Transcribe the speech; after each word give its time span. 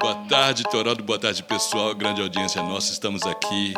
Boa 0.00 0.14
tarde, 0.28 0.64
Toronto. 0.64 1.02
Boa 1.04 1.18
tarde, 1.18 1.42
pessoal. 1.42 1.94
Grande 1.94 2.20
audiência 2.20 2.62
nossa. 2.62 2.92
Estamos 2.92 3.22
aqui 3.22 3.74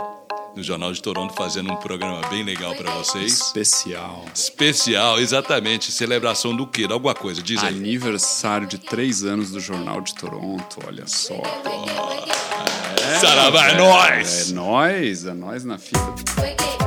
no 0.57 0.63
Jornal 0.63 0.93
de 0.93 1.03
Toronto 1.03 1.35
fazendo 1.35 1.71
um 1.73 1.77
programa 1.77 2.27
bem 2.29 2.43
legal 2.43 2.75
para 2.75 2.91
vocês. 2.93 3.33
Especial. 3.35 4.25
Especial, 4.35 5.21
exatamente. 5.21 5.93
Celebração 5.93 6.57
do 6.57 6.67
quê? 6.67 6.87
De 6.87 6.93
alguma 6.93 7.15
coisa. 7.15 7.43
Diz 7.43 7.63
aí. 7.63 7.69
Aniversário 7.69 8.67
de 8.67 8.79
três 8.79 9.25
anos 9.25 9.51
do 9.51 9.61
Jornal 9.61 10.01
de 10.01 10.15
Toronto, 10.15 10.79
olha 10.87 11.07
só. 11.07 11.35
É, 12.97 13.19
Saravá, 13.19 13.69
é 13.69 13.77
nóis! 13.77 14.51
É 14.51 14.55
nóis, 14.55 15.27
é 15.27 15.35
nóis 15.35 15.65
na 15.65 15.79
fita. 15.79 16.78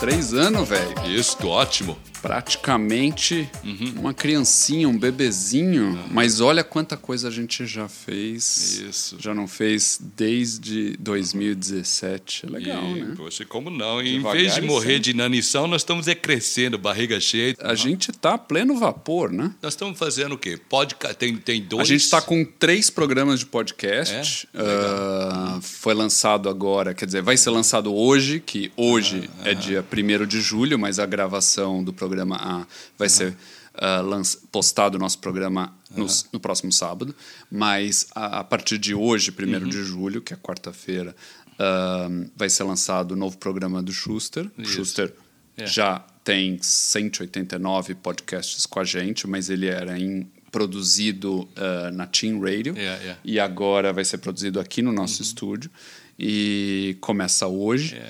Três 0.00 0.32
anos, 0.32 0.66
velho. 0.66 0.94
Isso, 1.14 1.46
ótimo. 1.46 1.94
Praticamente 2.22 3.48
uma 3.96 4.14
criancinha, 4.14 4.88
um 4.88 4.98
bebezinho. 4.98 5.98
Mas 6.10 6.40
olha 6.40 6.64
quanta 6.64 6.96
coisa 6.96 7.28
a 7.28 7.30
gente 7.30 7.66
já 7.66 7.86
fez. 7.86 8.80
Isso. 8.80 9.16
Já 9.18 9.34
não 9.34 9.46
fez 9.46 9.98
desde 10.16 10.96
2017. 10.98 12.46
É 12.46 12.50
legal, 12.50 12.82
e, 12.82 13.00
né? 13.00 13.14
Poxa, 13.16 13.44
como 13.44 13.70
não? 13.70 14.02
Em 14.02 14.22
vez 14.22 14.54
de 14.54 14.62
morrer 14.62 14.94
sempre. 14.94 15.00
de 15.00 15.10
inanição, 15.10 15.66
nós 15.66 15.82
estamos 15.82 16.08
é 16.08 16.14
crescendo, 16.14 16.78
barriga 16.78 17.20
cheia. 17.20 17.54
A 17.60 17.74
gente 17.74 18.10
tá 18.12 18.34
a 18.34 18.38
pleno 18.38 18.78
vapor, 18.78 19.30
né? 19.30 19.54
Nós 19.62 19.74
estamos 19.74 19.98
fazendo 19.98 20.34
o 20.34 20.38
quê? 20.38 20.58
Podca... 20.68 21.12
Tem, 21.12 21.36
tem 21.36 21.62
dois. 21.62 21.82
A 21.82 21.84
gente 21.84 22.04
está 22.04 22.22
com 22.22 22.42
três 22.44 22.88
programas 22.88 23.40
de 23.40 23.46
podcast. 23.46 24.48
É? 24.54 24.60
Ah, 24.62 25.58
foi 25.62 25.92
lançado 25.94 26.48
agora, 26.48 26.94
quer 26.94 27.04
dizer, 27.06 27.22
vai 27.22 27.36
ser 27.36 27.50
lançado 27.50 27.94
hoje, 27.94 28.40
que 28.40 28.70
hoje 28.76 29.28
Ah, 29.42 29.50
é 29.50 29.54
dia 29.54 29.82
1 29.90 30.26
de 30.26 30.40
julho, 30.40 30.78
mas 30.78 30.98
a 30.98 31.06
gravação 31.06 31.82
do 31.82 31.92
programa 31.92 32.66
vai 32.98 33.08
ser 33.08 33.36
ah, 33.74 34.00
lanç- 34.00 34.36
postado 34.50 34.96
o 34.96 35.00
nosso 35.00 35.18
programa 35.18 35.72
no, 35.94 36.06
no 36.32 36.40
próximo 36.40 36.72
sábado. 36.72 37.14
Mas 37.50 38.06
a, 38.14 38.40
a 38.40 38.44
partir 38.44 38.78
de 38.78 38.94
hoje, 38.94 39.30
1 39.30 39.42
Uhum. 39.62 39.68
de 39.68 39.82
julho, 39.84 40.20
que 40.22 40.32
é 40.34 40.36
quarta-feira, 40.36 41.14
ah, 41.58 42.08
vai 42.36 42.48
ser 42.50 42.64
lançado 42.64 43.12
o 43.12 43.16
novo 43.16 43.36
programa 43.38 43.82
do 43.82 43.92
Schuster. 43.92 44.50
O 44.58 44.62
Isso. 44.62 44.72
Schuster 44.72 45.12
É. 45.56 45.66
já 45.66 46.04
tem 46.24 46.58
189 46.62 47.94
podcasts 47.94 48.66
com 48.66 48.78
a 48.80 48.84
gente, 48.84 49.26
mas 49.26 49.50
ele 49.50 49.66
era 49.66 49.98
em- 49.98 50.28
produzido 50.50 51.48
ah, 51.56 51.90
na 51.92 52.06
Team 52.06 52.40
Radio 52.40 52.74
Yeah, 52.76 53.00
yeah. 53.00 53.20
e 53.24 53.38
agora 53.38 53.92
vai 53.92 54.04
ser 54.04 54.18
produzido 54.18 54.58
aqui 54.58 54.82
no 54.82 54.92
nosso 54.92 55.22
estúdio 55.22 55.70
e 56.18 56.96
começa 57.00 57.46
hoje. 57.46 58.00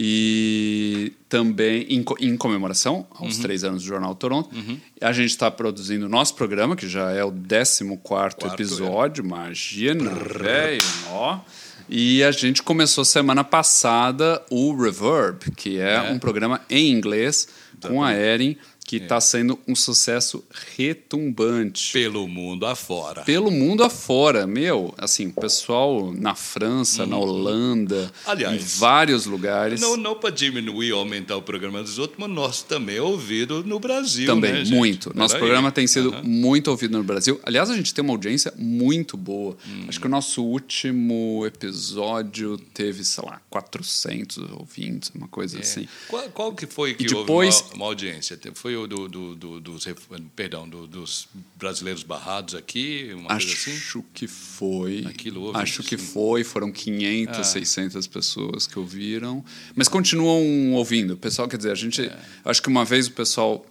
E 0.00 1.12
também 1.28 1.82
em, 1.90 2.04
em 2.20 2.36
comemoração 2.36 3.04
aos 3.10 3.36
três 3.38 3.64
anos 3.64 3.82
do 3.82 3.88
Jornal 3.88 4.14
Toronto, 4.14 4.48
a 5.00 5.12
gente 5.12 5.30
está 5.30 5.50
produzindo 5.50 6.06
o 6.06 6.08
nosso 6.08 6.36
programa, 6.36 6.76
que 6.76 6.88
já 6.88 7.10
é 7.10 7.24
o 7.24 7.32
14 7.32 7.96
Quarto, 7.98 8.46
episódio. 8.46 9.24
Imagina, 9.24 10.08
velho, 10.10 10.80
ó. 11.10 11.40
E 11.88 12.22
a 12.22 12.30
gente 12.30 12.62
começou 12.62 13.04
semana 13.04 13.42
passada 13.42 14.40
o 14.50 14.72
Reverb, 14.76 15.50
que 15.56 15.80
é, 15.80 15.94
É. 15.94 16.00
um 16.12 16.18
programa 16.18 16.60
em 16.70 16.92
inglês 16.92 17.48
com 17.80 18.02
a 18.04 18.14
Erin, 18.14 18.56
que 18.88 18.96
está 18.96 19.20
sendo 19.20 19.58
um 19.68 19.76
sucesso 19.76 20.42
retumbante 21.02 21.92
Pelo 21.92 22.26
mundo 22.26 22.64
afora. 22.64 23.20
pelo 23.22 23.50
mundo 23.50 23.84
afora. 23.84 24.46
Meu, 24.46 24.94
assim, 24.96 25.26
o 25.26 25.32
pessoal 25.34 26.10
na 26.12 26.34
França, 26.34 27.04
na 27.06 27.18
Holanda, 27.18 27.96
Uhum. 27.98 28.10
Aliás, 28.32 28.54
em 28.62 28.78
vários 28.80 29.26
lugares. 29.26 29.78
Não, 29.78 29.94
não 29.96 30.14
para 30.14 30.30
diminuir 30.30 30.92
ou 30.94 31.00
aumentar 31.00 31.36
o 31.36 31.42
programa 31.42 31.82
dos 31.82 31.98
outros, 31.98 32.18
mas 32.18 32.30
nós 32.30 32.62
também 32.62 32.96
é 32.96 33.02
ouvido 33.02 33.62
no 33.62 33.78
Brasil. 33.78 34.26
Também, 34.26 34.52
né, 34.52 34.64
muito. 34.64 35.14
Nosso 35.14 35.34
Peraí. 35.34 35.46
programa 35.46 35.70
tem 35.70 35.86
sido 35.86 36.10
Aham. 36.14 36.22
muito 36.24 36.68
ouvido 36.70 36.96
no 36.96 37.04
Brasil. 37.04 37.38
Aliás, 37.44 37.68
a 37.70 37.76
gente 37.76 37.92
tem 37.92 38.02
uma 38.02 38.14
audiência 38.14 38.54
muito 38.56 39.18
boa. 39.18 39.54
Hum. 39.68 39.84
Acho 39.86 40.00
que 40.00 40.06
o 40.06 40.10
nosso 40.10 40.42
último 40.42 41.44
episódio 41.46 42.56
teve, 42.72 43.04
sei 43.04 43.22
lá, 43.24 43.40
400 43.50 44.38
ouvintes, 44.52 45.10
uma 45.14 45.28
coisa 45.28 45.58
assim. 45.60 45.86
Qual, 46.08 46.22
qual 46.30 46.52
que 46.54 46.66
foi 46.66 46.94
que 46.94 47.04
E 47.04 47.08
houve 47.08 47.20
depois- 47.20 47.60
uma, 47.68 47.74
uma 47.74 47.84
audiência? 47.86 48.38
Foi 48.54 48.77
do, 48.86 49.08
do- 49.08 49.34
do- 49.34 49.60
dos, 49.60 49.84
perdão, 50.36 50.68
do- 50.68 50.86
dos 50.86 51.28
brasileiros 51.56 52.02
barrados 52.02 52.54
aqui, 52.54 53.10
uma 53.14 53.28
coisa 53.28 53.46
assim? 53.52 53.70
Acho 53.72 54.04
que 54.14 54.26
foi. 54.26 55.04
Aquilo 55.06 55.42
houve 55.42 55.58
Acho 55.58 55.80
isso, 55.80 55.88
que 55.88 55.96
foi. 55.96 56.44
Foram 56.44 56.70
500, 56.70 57.38
Ah. 57.38 57.44
600 57.44 58.06
pessoas 58.06 58.66
que 58.66 58.78
ouviram. 58.78 59.44
Mas 59.74 59.88
continuam 59.88 60.72
ouvindo. 60.74 61.14
O 61.14 61.16
pessoal, 61.16 61.48
quer 61.48 61.56
dizer, 61.56 61.72
a 61.72 61.74
gente. 61.74 62.02
É. 62.02 62.18
Acho 62.44 62.62
que 62.62 62.68
uma 62.68 62.84
vez 62.84 63.06
o 63.06 63.12
pessoal 63.12 63.64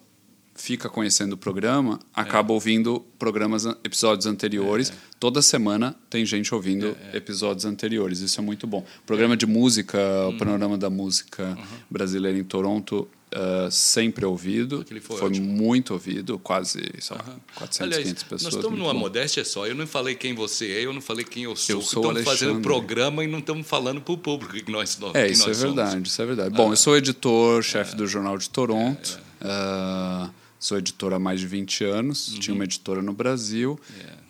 fica 0.59 0.89
conhecendo 0.89 1.33
o 1.33 1.37
programa, 1.37 1.99
É. 2.15 2.21
acaba 2.21 2.51
ouvindo 2.51 3.05
programas, 3.19 3.63
episódios 3.83 4.25
anteriores. 4.25 4.91
Toda 5.19 5.39
semana 5.39 5.95
tem 6.09 6.25
gente 6.25 6.51
ouvindo 6.53 6.97
É, 7.13 7.17
episódios 7.17 7.63
anteriores. 7.63 8.21
Isso 8.21 8.39
é 8.39 8.43
muito 8.43 8.65
bom. 8.65 8.83
Programa 9.05 9.37
de 9.37 9.45
música, 9.45 9.99
Uhum. 9.99 10.29
o 10.29 10.37
panorama 10.39 10.75
da 10.75 10.89
música 10.89 11.55
brasileira 11.89 12.37
em 12.39 12.43
Toronto. 12.43 13.07
Ah, 13.31 13.67
sempre 13.69 14.25
ouvido, 14.25 14.81
Aquele 14.81 15.01
foi 15.01 15.17
foi, 15.17 15.29
muito 15.39 15.93
ouvido, 15.93 16.39
quase 16.39 16.79
sei 16.99 17.17
lá, 17.17 17.23
400, 17.55 17.81
Aliás, 17.81 18.03
500 18.03 18.23
pessoas. 18.23 18.43
nós 18.43 18.55
estamos 18.55 18.79
numa 18.79 18.93
bom. 18.93 18.99
modéstia 18.99 19.43
só. 19.43 19.67
Eu 19.67 19.75
não 19.75 19.85
falei 19.85 20.15
quem 20.15 20.33
você 20.33 20.71
é, 20.71 20.85
eu 20.85 20.93
não 20.93 21.01
falei 21.01 21.25
quem 21.25 21.43
eu 21.43 21.55
sou. 21.55 21.75
Eu 21.75 21.81
sou 21.81 22.01
estamos 22.03 22.23
fazendo 22.23 22.61
programa 22.61 23.23
e 23.23 23.27
não 23.27 23.39
estamos 23.39 23.67
falando 23.67 23.99
para 24.01 24.13
o 24.13 24.17
público 24.17 24.53
que 24.53 24.71
nós, 24.71 24.97
É, 25.13 25.23
quem 25.25 25.33
isso 25.33 25.43
é 25.43 25.47
nós 25.47 25.57
somos. 25.57 25.75
verdade, 25.75 26.07
isso 26.07 26.21
é 26.21 26.25
verdade. 26.25 26.55
Bom, 26.55 26.71
eu 26.71 26.77
sou 26.77 26.95
editor, 26.95 27.61
chefe 27.63 27.95
do 27.95 28.07
Jornal 28.07 28.37
de 28.37 28.49
Toronto. 28.49 29.19
ah, 29.41 30.29
sou 30.59 30.77
editor 30.77 31.13
há 31.13 31.19
mais 31.19 31.39
de 31.39 31.47
20 31.47 31.83
anos. 31.85 32.33
Tinha 32.39 32.53
uma 32.53 32.63
editora 32.63 33.01
no 33.01 33.13
Brasil. 33.13 33.79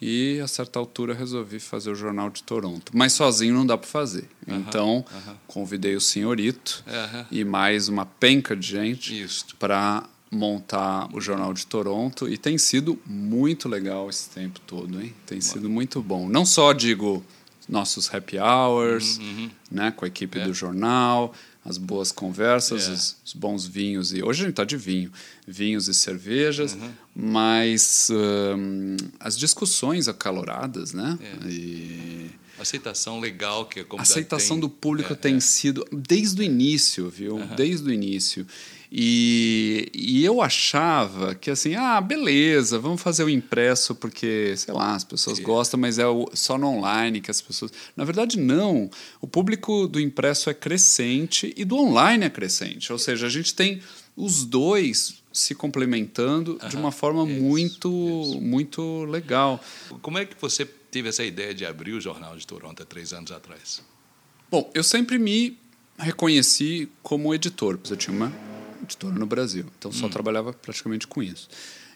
E, 0.02 0.40
a 0.44 0.48
certa 0.48 0.78
altura, 0.78 1.14
resolvi 1.14 1.60
fazer 1.60 1.90
o 1.92 1.96
Jornal 1.96 2.30
de 2.30 2.44
Toronto. 2.44 2.92
Mas 2.96 3.14
sozinho 3.14 3.54
não 3.54 3.66
dá 3.66 3.78
para 3.78 3.88
fazer. 3.88 4.26
Então, 4.48 5.04
convidei 5.48 5.96
o 5.96 6.02
senhorito 6.02 6.84
Aham. 6.88 7.26
e 7.32 7.44
mais 7.44 7.88
uma 7.88 8.06
penca 8.06 8.56
de 8.56 8.68
gente 8.68 9.28
para 9.58 10.04
montar 10.30 11.10
o 11.16 11.22
Jornal 11.22 11.54
de 11.54 11.66
Toronto. 11.66 12.28
E 12.28 12.38
tem 12.38 12.58
sido 12.58 13.00
muito 13.06 13.68
legal 13.70 14.10
esse 14.10 14.30
tempo 14.30 14.60
todo, 14.68 15.02
hein? 15.02 15.14
Tem 15.26 15.40
sido 15.42 15.70
muito 15.70 16.02
bom. 16.02 16.28
Não 16.28 16.46
só, 16.46 16.74
digo, 16.74 17.24
nossos 17.68 18.14
happy 18.14 18.38
hours, 18.38 19.20
né, 19.72 19.92
com 19.92 20.06
a 20.06 20.08
equipe 20.08 20.38
Uhum, 20.38 20.44
É. 20.44 20.48
do 20.48 20.54
jornal, 20.54 21.34
as 21.68 21.78
boas 21.78 22.12
conversas, 22.12 22.88
É. 22.88 22.92
os, 22.94 23.16
os 23.26 23.34
bons 23.34 23.66
vinhos. 23.68 24.14
E 24.14 24.24
hoje 24.24 24.42
a 24.42 24.46
gente 24.46 24.54
está 24.54 24.64
de 24.64 24.78
vinho, 24.78 25.12
vinhos 25.46 25.88
e 25.88 25.94
cervejas, 25.94 26.74
Uhum. 26.74 26.92
mas 27.16 28.10
hum, 28.12 28.96
as 29.20 29.38
discussões 29.38 30.08
acaloradas, 30.08 30.94
né? 30.94 31.20
É. 31.22 31.50
E 31.50 32.32
Aceitação 32.60 33.20
legal 33.20 33.66
que 33.66 33.80
a 33.80 33.84
a 33.84 33.86
comunidade 33.86 34.12
aceitação 34.12 34.56
tem. 34.58 34.62
do 34.62 34.70
público 34.70 35.14
É, 35.14 35.16
tem 35.16 35.36
é. 35.36 35.40
sido 35.40 35.86
desde 35.92 36.42
o 36.42 36.44
início, 36.44 37.10
viu? 37.10 37.38
Desde 37.56 37.88
o 37.90 37.94
início. 37.94 38.46
E, 38.92 39.90
e 39.94 40.24
eu 40.26 40.42
achava 40.42 41.36
que 41.36 41.52
assim, 41.52 41.76
ah, 41.76 42.00
beleza, 42.02 42.80
vamos 42.80 43.02
fazer 43.02 43.24
o 43.24 43.30
impresso 43.30 43.94
porque, 43.94 44.54
sei 44.58 44.74
lá, 44.74 44.96
as 44.96 45.04
pessoas 45.04 45.40
É. 45.40 45.42
gostam, 45.42 45.80
mas 45.80 46.00
é 46.00 46.08
o- 46.08 46.30
só 46.34 46.58
no 46.58 46.68
online 46.68 47.20
que 47.22 47.30
as 47.30 47.42
pessoas. 47.42 47.72
Na 47.96 48.04
verdade, 48.06 48.40
não. 48.40 48.90
O 49.22 49.28
público 49.28 49.88
do 49.88 50.00
impresso 50.00 50.50
é 50.50 50.54
crescente 50.54 51.54
e 51.58 51.64
do 51.66 51.76
online 51.78 52.26
é 52.26 52.30
crescente. 52.30 52.92
Ou 52.92 52.98
seja, 52.98 53.28
a 53.28 53.30
gente 53.30 53.54
tem 53.54 53.82
os 54.16 54.46
dois 54.46 55.16
se 55.34 55.54
complementando 55.54 56.58
de 56.68 56.76
uma 56.76 56.92
forma 56.92 57.30
Isso, 57.30 57.40
muito, 57.42 57.90
muito 58.42 59.04
legal. 59.06 59.62
Como 60.02 60.18
é 60.18 60.26
que 60.26 60.36
você 60.42 60.68
teve 60.98 61.10
essa 61.10 61.24
ideia 61.24 61.54
de 61.54 61.64
abrir 61.64 61.94
o 61.94 62.02
Jornal 62.02 62.36
de 62.36 62.46
Toronto 62.48 62.82
há 62.82 62.86
três 62.86 63.14
anos 63.14 63.32
atrás? 63.32 63.84
Bom, 64.50 64.72
eu 64.74 64.84
sempre 64.84 65.20
me 65.20 65.56
reconheci 66.00 66.90
como 67.04 67.34
editor, 67.36 67.78
porque 67.78 67.94
eu 67.94 67.98
tinha 67.98 68.16
uma 68.16 68.34
editora 68.84 69.14
no 69.14 69.28
Brasil, 69.28 69.66
então 69.78 69.92
Hum. 69.92 69.94
só 69.94 70.10
trabalhava 70.10 70.52
praticamente 70.54 71.06
com 71.06 71.22
isso. 71.22 71.48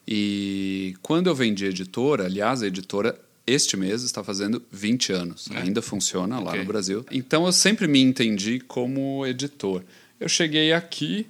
E 0.08 0.96
quando 1.02 1.28
eu 1.28 1.36
vendi 1.36 1.66
a 1.66 1.70
editora, 1.70 2.26
aliás, 2.26 2.62
a 2.62 2.68
editora 2.68 3.20
este 3.48 3.76
mês 3.76 4.04
está 4.04 4.24
fazendo 4.24 4.62
20 4.72 5.12
anos, 5.14 5.48
ainda 5.56 5.82
funciona 5.82 6.40
lá 6.40 6.52
É. 6.52 6.54
Ok. 6.54 6.60
no 6.62 6.66
Brasil. 6.68 7.06
Então 7.12 7.46
eu 7.48 7.52
sempre 7.52 7.88
me 7.88 8.00
entendi 8.00 8.60
como 8.60 9.26
editor. 9.26 9.84
Eu 10.20 10.30
cheguei 10.30 10.74
aqui, 10.74 11.26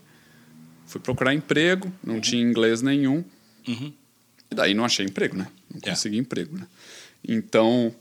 fui 0.87 0.99
procurar 0.99 1.33
emprego, 1.33 1.91
não 2.03 2.19
tinha 2.19 2.41
inglês 2.41 2.81
nenhum. 2.81 3.23
Uhum. 3.65 3.93
E 4.51 4.55
daí 4.55 4.73
não 4.73 4.83
achei 4.83 5.05
emprego, 5.05 5.37
né? 5.37 5.47
Não 5.73 5.79
É. 5.83 5.89
consegui 5.91 6.17
emprego, 6.17 6.57
né? 6.57 6.67
Então, 7.27 7.93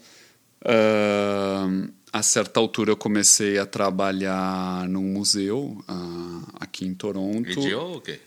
ahn, 0.64 1.88
a 2.12 2.22
certa 2.22 2.58
altura 2.58 2.90
eu 2.90 2.96
comecei 2.96 3.58
a 3.58 3.66
trabalhar 3.66 4.88
num 4.88 5.04
museu 5.04 5.82
ah, 5.86 6.42
aqui 6.60 6.84
em 6.84 6.94
Toronto. 6.94 7.48
Ediou 7.48 7.96
o 7.96 8.00
quê? 8.00 8.18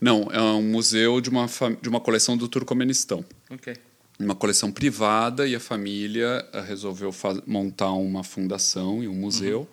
Não, 0.00 0.28
é 0.32 0.40
um 0.40 0.62
museu 0.62 1.20
de 1.20 1.30
uma, 1.30 1.46
de 1.80 1.88
uma 1.88 2.00
coleção 2.00 2.36
do 2.36 2.48
Turcomenistão. 2.48 3.24
Ok. 3.48 3.76
Uma 4.18 4.34
coleção 4.34 4.70
privada 4.70 5.46
e 5.46 5.54
a 5.54 5.60
família 5.60 6.44
ah, 6.52 6.60
resolveu 6.60 7.14
montar 7.46 7.92
uma 7.92 8.24
fundação 8.24 9.02
e 9.02 9.08
um 9.08 9.14
museu. 9.14 9.68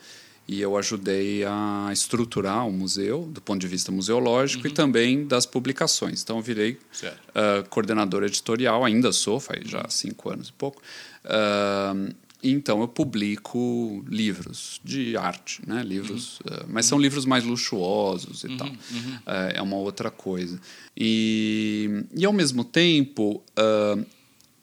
E 0.49 0.61
eu 0.61 0.75
ajudei 0.75 1.45
a 1.45 1.89
estruturar 1.93 2.67
o 2.67 2.71
museu 2.71 3.29
do 3.31 3.39
ponto 3.39 3.61
de 3.61 3.67
vista 3.67 3.91
museológico 3.91 4.65
e 4.65 4.71
também 4.71 5.27
das 5.27 5.45
publicações. 5.45 6.23
Então 6.23 6.37
eu 6.37 6.41
virei 6.41 6.71
uh, 6.71 7.69
coordenador 7.69 8.23
editorial, 8.23 8.83
ainda 8.83 9.11
sou, 9.11 9.39
faz 9.39 9.69
já 9.69 9.85
cinco 9.89 10.27
anos 10.31 10.47
e 10.47 10.53
pouco. 10.53 10.81
Uh, 11.23 12.11
então 12.41 12.81
eu 12.81 12.87
publico 12.87 14.03
livros 14.07 14.81
de 14.83 15.15
arte, 15.15 15.61
né? 15.67 15.83
Livros, 15.83 16.39
uhum. 16.39 16.55
uh, 16.55 16.65
mas 16.67 16.87
são 16.87 16.97
livros 16.97 17.27
mais 17.27 17.43
luxuosos 17.43 18.43
e 18.43 18.47
uhum, 18.47 18.57
tal. 18.57 18.67
Uhum. 18.69 18.75
Uh, 18.75 19.51
é 19.53 19.61
uma 19.61 19.75
outra 19.75 20.09
coisa. 20.09 20.59
E, 20.97 22.05
e 22.15 22.25
ao 22.25 22.33
mesmo 22.33 22.63
tempo, 22.63 23.43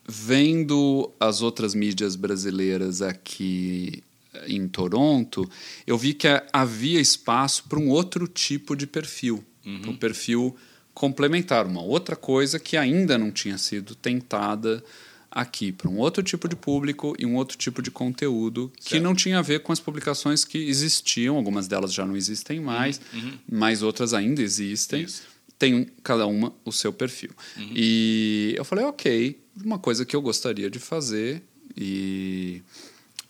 vendo 0.08 1.12
as 1.20 1.42
outras 1.42 1.76
mídias 1.76 2.16
brasileiras 2.16 3.02
aqui 3.02 4.02
em 4.46 4.66
Toronto, 4.68 5.48
eu 5.86 5.96
vi 5.96 6.14
que 6.14 6.28
havia 6.52 7.00
espaço 7.00 7.64
para 7.68 7.78
um 7.78 7.88
outro 7.88 8.26
tipo 8.26 8.76
de 8.76 8.86
perfil, 8.86 9.44
uhum. 9.64 9.90
um 9.90 9.96
perfil 9.96 10.56
complementar, 10.94 11.66
uma 11.66 11.82
outra 11.82 12.16
coisa 12.16 12.58
que 12.58 12.76
ainda 12.76 13.18
não 13.18 13.30
tinha 13.30 13.58
sido 13.58 13.94
tentada 13.94 14.82
aqui 15.30 15.70
para 15.70 15.90
um 15.90 15.98
outro 15.98 16.22
tipo 16.22 16.48
de 16.48 16.56
público 16.56 17.14
e 17.18 17.26
um 17.26 17.36
outro 17.36 17.58
tipo 17.58 17.82
de 17.82 17.90
conteúdo 17.90 18.72
certo. 18.78 18.88
que 18.88 18.98
não 18.98 19.14
tinha 19.14 19.38
a 19.38 19.42
ver 19.42 19.60
com 19.60 19.70
as 19.70 19.78
publicações 19.78 20.42
que 20.46 20.56
existiam, 20.56 21.36
algumas 21.36 21.68
delas 21.68 21.92
já 21.92 22.06
não 22.06 22.16
existem 22.16 22.58
mais, 22.58 22.98
uhum. 23.12 23.20
uhum. 23.20 23.38
mas 23.50 23.82
outras 23.82 24.14
ainda 24.14 24.40
existem. 24.40 25.02
Isso. 25.02 25.22
Tem 25.58 25.86
cada 26.02 26.26
uma 26.26 26.52
o 26.64 26.72
seu 26.72 26.92
perfil. 26.92 27.30
Uhum. 27.56 27.70
E 27.74 28.54
eu 28.56 28.64
falei, 28.64 28.84
ok, 28.84 29.38
uma 29.62 29.78
coisa 29.78 30.04
que 30.04 30.16
eu 30.16 30.22
gostaria 30.22 30.70
de 30.70 30.78
fazer 30.78 31.42
e 31.76 32.62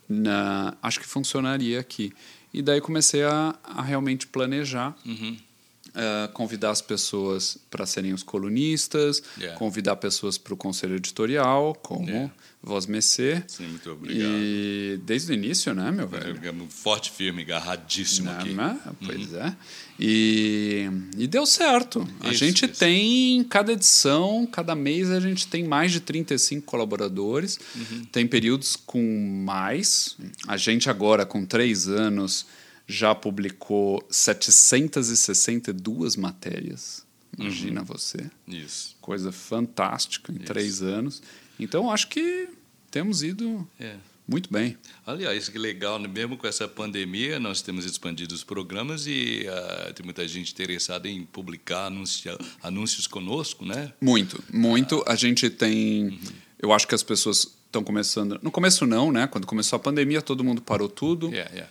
na, 0.08 0.76
acho 0.82 1.00
que 1.00 1.06
funcionaria 1.06 1.80
aqui. 1.80 2.12
E 2.52 2.62
daí 2.62 2.80
comecei 2.80 3.22
a, 3.22 3.54
a 3.64 3.82
realmente 3.82 4.26
planejar. 4.26 4.96
Uhum 5.04 5.36
uh, 5.96 6.32
convidar 6.32 6.70
as 6.70 6.82
pessoas 6.82 7.58
para 7.70 7.86
serem 7.86 8.12
os 8.12 8.22
colunistas, 8.22 9.22
yeah. 9.38 9.58
convidar 9.58 9.96
pessoas 9.96 10.36
para 10.36 10.52
o 10.52 10.56
conselho 10.56 10.96
editorial, 10.96 11.74
como 11.82 12.08
yeah. 12.08 12.32
Voz 12.62 12.86
Messê. 12.86 13.42
Sim, 13.46 13.68
muito 13.68 13.90
obrigado. 13.90 14.28
E 14.28 15.00
desde 15.04 15.32
o 15.32 15.34
início, 15.34 15.72
né, 15.74 15.90
meu 15.90 16.06
velho? 16.06 16.36
Forte, 16.68 17.10
firme, 17.10 17.42
agarradíssimo 17.42 18.30
Não, 18.30 18.38
aqui. 18.38 18.50
Né? 18.50 18.78
Pois 19.04 19.32
uhum. 19.32 19.40
é. 19.40 19.56
E, 19.98 20.90
e 21.16 21.26
deu 21.26 21.46
certo. 21.46 22.06
Isso, 22.20 22.28
a 22.28 22.32
gente 22.32 22.66
isso. 22.66 22.78
tem, 22.78 23.44
cada 23.44 23.72
edição, 23.72 24.46
cada 24.50 24.74
mês, 24.74 25.10
a 25.10 25.20
gente 25.20 25.46
tem 25.46 25.64
mais 25.64 25.92
de 25.92 26.00
35 26.00 26.66
colaboradores. 26.66 27.58
Uhum. 27.74 28.04
Tem 28.06 28.26
períodos 28.26 28.76
com 28.76 29.00
mais. 29.44 30.16
A 30.46 30.56
gente 30.56 30.90
agora, 30.90 31.24
com 31.24 31.44
três 31.44 31.88
anos 31.88 32.46
já 32.86 33.14
publicou 33.14 34.06
762 34.10 36.16
matérias. 36.16 37.06
Imagina 37.38 37.80
uhum. 37.80 37.86
você. 37.86 38.30
Isso. 38.46 38.96
Coisa 39.00 39.32
fantástica 39.32 40.32
em 40.32 40.36
Isso. 40.36 40.44
três 40.44 40.82
anos. 40.82 41.22
Então, 41.58 41.90
acho 41.90 42.08
que 42.08 42.48
temos 42.90 43.22
ido 43.22 43.68
é. 43.78 43.96
muito 44.26 44.50
bem. 44.50 44.76
Aliás, 45.04 45.48
que 45.48 45.58
legal, 45.58 45.98
né? 45.98 46.08
mesmo 46.08 46.36
com 46.36 46.46
essa 46.46 46.66
pandemia, 46.66 47.38
nós 47.38 47.60
temos 47.60 47.84
expandido 47.84 48.34
os 48.34 48.44
programas 48.44 49.06
e 49.06 49.46
uh, 49.48 49.92
tem 49.92 50.04
muita 50.04 50.26
gente 50.26 50.52
interessada 50.52 51.08
em 51.08 51.26
publicar 51.26 51.86
anúncios, 51.86 52.38
anúncios 52.62 53.06
conosco, 53.06 53.66
né? 53.66 53.92
Muito, 54.00 54.42
muito. 54.50 55.04
Ah. 55.06 55.12
A 55.12 55.16
gente 55.16 55.50
tem. 55.50 56.04
Uhum. 56.04 56.18
Eu 56.58 56.72
acho 56.72 56.88
que 56.88 56.94
as 56.94 57.02
pessoas 57.02 57.54
estão 57.66 57.84
começando. 57.84 58.40
No 58.42 58.50
começo, 58.50 58.86
não, 58.86 59.12
né? 59.12 59.26
Quando 59.26 59.46
começou 59.46 59.76
a 59.76 59.80
pandemia, 59.80 60.22
todo 60.22 60.42
mundo 60.42 60.62
parou 60.62 60.88
tudo. 60.88 61.28
Yeah, 61.28 61.52
yeah 61.52 61.70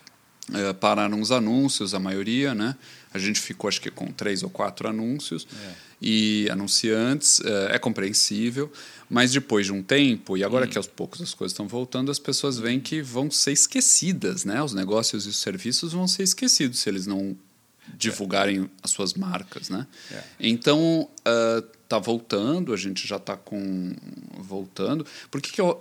é, 0.54 0.74
pararam 0.74 1.20
os 1.20 1.32
anúncios, 1.32 1.94
a 1.94 2.00
maioria, 2.00 2.54
né? 2.54 2.76
A 3.14 3.18
gente 3.18 3.40
ficou, 3.40 3.68
acho 3.68 3.82
que, 3.82 3.90
com 3.90 4.08
três 4.12 4.44
ou 4.44 4.50
quatro 4.50 4.88
anúncios 4.88 5.48
é. 5.52 5.74
e 6.02 6.50
anunciantes. 6.52 7.42
É, 7.42 7.76
é, 7.76 7.80
compreensível, 7.80 8.72
mas 9.10 9.32
depois 9.32 9.66
de 9.66 9.72
um 9.72 9.82
tempo, 9.82 10.38
e 10.38 10.44
agora 10.44 10.66
hum. 10.66 10.70
que 10.70 10.78
aos 10.78 10.88
poucos 10.88 11.22
as 11.22 11.34
coisas 11.34 11.54
estão 11.54 11.68
voltando, 11.68 12.12
as 12.12 12.20
pessoas 12.20 12.60
veem 12.60 12.80
que 12.80 13.02
vão 13.02 13.32
ser 13.32 13.54
esquecidas, 13.54 14.46
né? 14.46 14.62
Os 14.62 14.74
negócios 14.74 15.26
e 15.26 15.30
os 15.30 15.38
serviços 15.38 15.94
vão 15.94 16.08
ser 16.08 16.24
esquecidos 16.24 16.80
se 16.80 16.90
eles 16.90 17.08
não 17.08 17.36
divulgarem 17.98 18.70
as 18.84 18.92
suas 18.92 19.14
marcas, 19.14 19.70
né? 19.70 19.88
É. 20.12 20.24
Então, 20.40 21.10
está 21.84 21.98
uh, 21.98 22.02
voltando, 22.02 22.74
a 22.74 22.78
gente 22.78 23.08
já 23.08 23.18
está 23.18 23.38
com... 23.38 23.96
voltando. 24.38 25.06
Por 25.32 25.42
que, 25.42 25.52
que 25.52 25.62
eu 25.62 25.80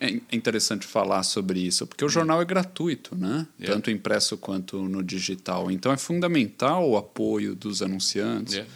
é 0.00 0.20
interessante 0.32 0.86
falar 0.86 1.22
sobre 1.22 1.60
isso, 1.60 1.86
porque 1.86 2.04
o 2.04 2.08
jornal 2.08 2.40
é 2.40 2.44
gratuito, 2.44 3.16
né? 3.16 3.46
Yeah. 3.58 3.74
Tanto 3.74 3.90
impresso 3.90 4.36
quanto 4.36 4.82
no 4.82 5.02
digital. 5.02 5.70
Então 5.70 5.92
é 5.92 5.96
fundamental 5.96 6.88
o 6.88 6.96
apoio 6.96 7.54
dos 7.54 7.82
anunciantes 7.82 8.54
yeah. 8.54 8.72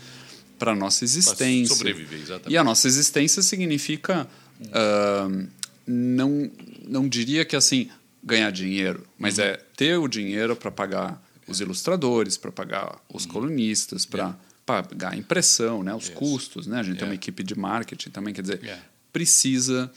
para 0.59 0.73
a 0.73 0.75
nossa 0.75 1.05
existência. 1.05 1.75
sobreviver, 1.75 2.21
exatamente. 2.21 2.53
E 2.53 2.57
a 2.57 2.65
nossa 2.65 2.87
existência 2.87 3.43
significa. 3.43 4.27
Uh, 4.61 5.49
não, 5.87 6.51
não 6.87 7.09
diria 7.09 7.45
que 7.45 7.57
assim 7.57 7.89
ganhar 8.23 8.51
dinheiro, 8.51 9.07
mas 9.19 9.39
uhum. 9.39 9.45
é 9.45 9.57
ter 9.77 9.97
o 9.97 10.07
dinheiro 10.07 10.55
para 10.55 10.71
pagar 10.71 11.23
os 11.49 11.61
ilustradores, 11.61 12.37
para 12.37 12.53
pagar 12.53 13.01
os 13.13 13.25
uhum. 13.25 13.33
colunistas, 13.33 14.05
para 14.05 14.23
yeah. 14.23 14.39
pagar 14.65 15.13
a 15.15 15.17
impressão, 15.17 15.83
né, 15.83 15.95
os 15.95 16.09
yes. 16.09 16.15
custos. 16.15 16.67
Né? 16.67 16.79
A 16.79 16.83
gente 16.83 16.99
tem 16.99 17.09
uma 17.09 17.15
equipe 17.15 17.43
de 17.43 17.59
marketing 17.59 18.11
também, 18.11 18.33
quer 18.33 18.43
dizer, 18.43 18.79
precisa 19.13 19.91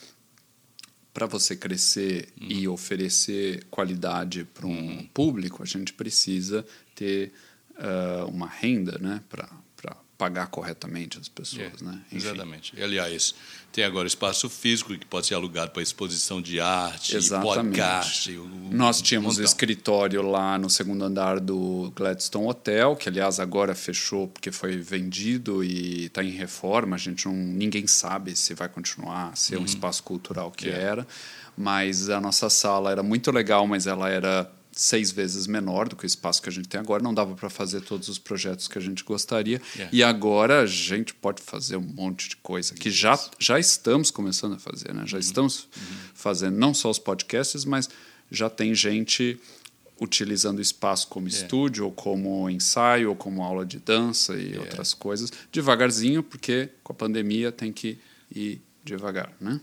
para 1.14 1.28
você 1.28 1.56
crescer 1.56 2.30
uhum. 2.42 2.48
e 2.50 2.68
oferecer 2.68 3.64
qualidade 3.70 4.46
para 4.46 4.66
um 4.66 4.72
uhum. 4.72 5.10
público, 5.14 5.62
a 5.62 5.66
gente 5.66 5.94
precisa 5.94 6.66
ter 6.96 7.32
uh, 7.72 8.28
uma 8.28 8.48
renda 8.48 8.98
né, 9.00 9.22
para 9.30 9.48
pagar 10.18 10.48
corretamente 10.48 11.18
as 11.18 11.28
pessoas. 11.28 11.82
É, 11.82 11.84
né? 11.84 12.02
Exatamente. 12.12 12.74
E, 12.78 12.84
aliás, 12.84 13.34
tem 13.72 13.84
agora 13.84 14.08
espaço 14.08 14.50
físico 14.50 14.98
que 14.98 15.06
pode 15.06 15.28
ser 15.28 15.34
alugado 15.34 15.72
para 15.72 15.82
exposição 15.82 16.42
de 16.42 16.60
arte, 16.60 17.16
exatamente. 17.16 17.56
podcast. 17.56 18.32
O, 18.32 18.48
Nós 18.72 19.02
tínhamos 19.02 19.38
o 19.38 19.42
um 19.42 19.44
escritório 19.44 20.22
lá 20.22 20.58
no 20.58 20.70
segundo 20.70 21.04
andar 21.04 21.40
do 21.40 21.92
Gladstone 21.96 22.48
Hotel, 22.48 22.96
que 22.96 23.10
aliás 23.10 23.40
agora 23.40 23.74
fechou 23.74 24.28
porque 24.28 24.52
foi 24.52 24.78
vendido 24.78 25.64
e 25.64 26.06
está 26.06 26.24
em 26.24 26.32
reforma. 26.32 26.96
A 26.96 27.00
gente 27.00 27.26
não, 27.26 27.34
ninguém 27.34 27.88
sabe 27.88 28.36
se 28.36 28.54
vai 28.54 28.70
continuar 28.70 29.30
a 29.30 29.36
ser 29.36 29.56
uhum. 29.56 29.64
um 29.64 29.66
espaço 29.66 30.04
cultural 30.04 30.52
que 30.52 30.70
é. 30.70 30.80
era. 30.80 31.08
Mas 31.58 32.10
a 32.10 32.22
nossa 32.22 32.50
sala 32.50 32.92
era 32.92 33.04
muito 33.04 33.32
legal, 33.32 33.68
mas 33.68 33.88
ela 33.88 34.10
era 34.10 34.50
seis 34.76 35.12
vezes 35.12 35.46
menor 35.48 35.88
do 35.88 35.96
que 35.96 36.04
o 36.04 36.08
espaço 36.08 36.42
que 36.42 36.50
a 36.50 36.52
gente 36.52 36.68
tem 36.68 36.80
agora, 36.80 37.02
não 37.02 37.14
dava 37.14 37.36
para 37.36 37.50
fazer 37.50 37.82
todos 37.82 38.10
os 38.10 38.18
projetos 38.18 38.68
que 38.68 38.78
a 38.78 38.82
gente 38.82 39.04
gostaria. 39.04 39.62
Yeah. 39.76 39.96
E 39.96 40.04
agora 40.04 40.62
a 40.62 40.66
gente 40.66 41.14
pode 41.14 41.42
fazer 41.42 41.78
um 41.78 41.82
monte 41.82 42.30
de 42.30 42.38
coisa 42.38 42.74
que 42.74 42.90
já, 42.90 43.20
já 43.40 43.60
estamos 43.60 44.10
começando 44.10 44.56
a 44.56 44.60
fazer, 44.60 44.94
né? 44.94 45.04
Já 45.06 45.18
uhum. 45.18 45.22
estamos 45.22 45.68
uhum. 45.76 45.98
fazendo 46.14 46.58
não 46.58 46.74
só 46.74 46.90
os 46.90 47.00
podcasts, 47.00 47.66
mas 47.66 47.90
já 48.32 48.50
tem 48.50 48.74
gente 48.74 49.40
utilizando 50.02 50.58
o 50.58 50.62
espaço 50.62 51.08
como 51.08 51.28
yeah. 51.28 51.44
estúdio, 51.44 51.86
ou 51.86 51.92
como 51.92 52.50
ensaio, 52.50 53.10
ou 53.10 53.16
como 53.16 53.44
aula 53.44 53.66
de 53.66 53.80
dança 53.80 54.36
e 54.36 54.48
yeah. 54.48 54.62
outras 54.62 54.94
coisas, 54.94 55.32
devagarzinho, 55.52 56.24
porque 56.24 56.70
com 56.84 56.94
a 56.94 56.96
pandemia 56.96 57.52
tem 57.52 57.72
que 57.72 58.00
ir 58.34 58.60
devagar, 58.84 59.32
né? 59.40 59.62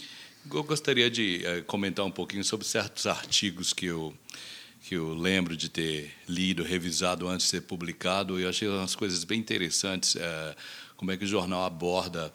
Eu 0.53 0.65
gostaria 0.65 1.11
de 1.11 1.43
uh, 1.45 1.65
comentar 1.65 2.05
um 2.05 2.11
pouquinho 2.11 2.43
sobre 2.43 2.67
certos 2.67 3.07
artigos 3.07 3.73
que 3.73 3.87
eu 3.87 4.15
que 4.83 4.95
eu 4.95 5.15
lembro 5.15 5.57
de 5.57 5.69
ter 5.69 6.13
lido, 6.29 6.63
revisado 6.63 7.29
antes 7.29 7.47
de 7.47 7.51
ser 7.51 7.63
publicado. 7.63 8.39
Eu 8.39 8.49
achei 8.49 8.69
umas 8.69 8.95
coisas 8.95 9.25
bem 9.25 9.39
interessantes, 9.39 10.17
é, 10.17 10.57
como 10.97 11.11
é 11.11 11.17
que 11.17 11.25
o 11.25 11.29
jornal 11.29 11.65
aborda 11.65 12.33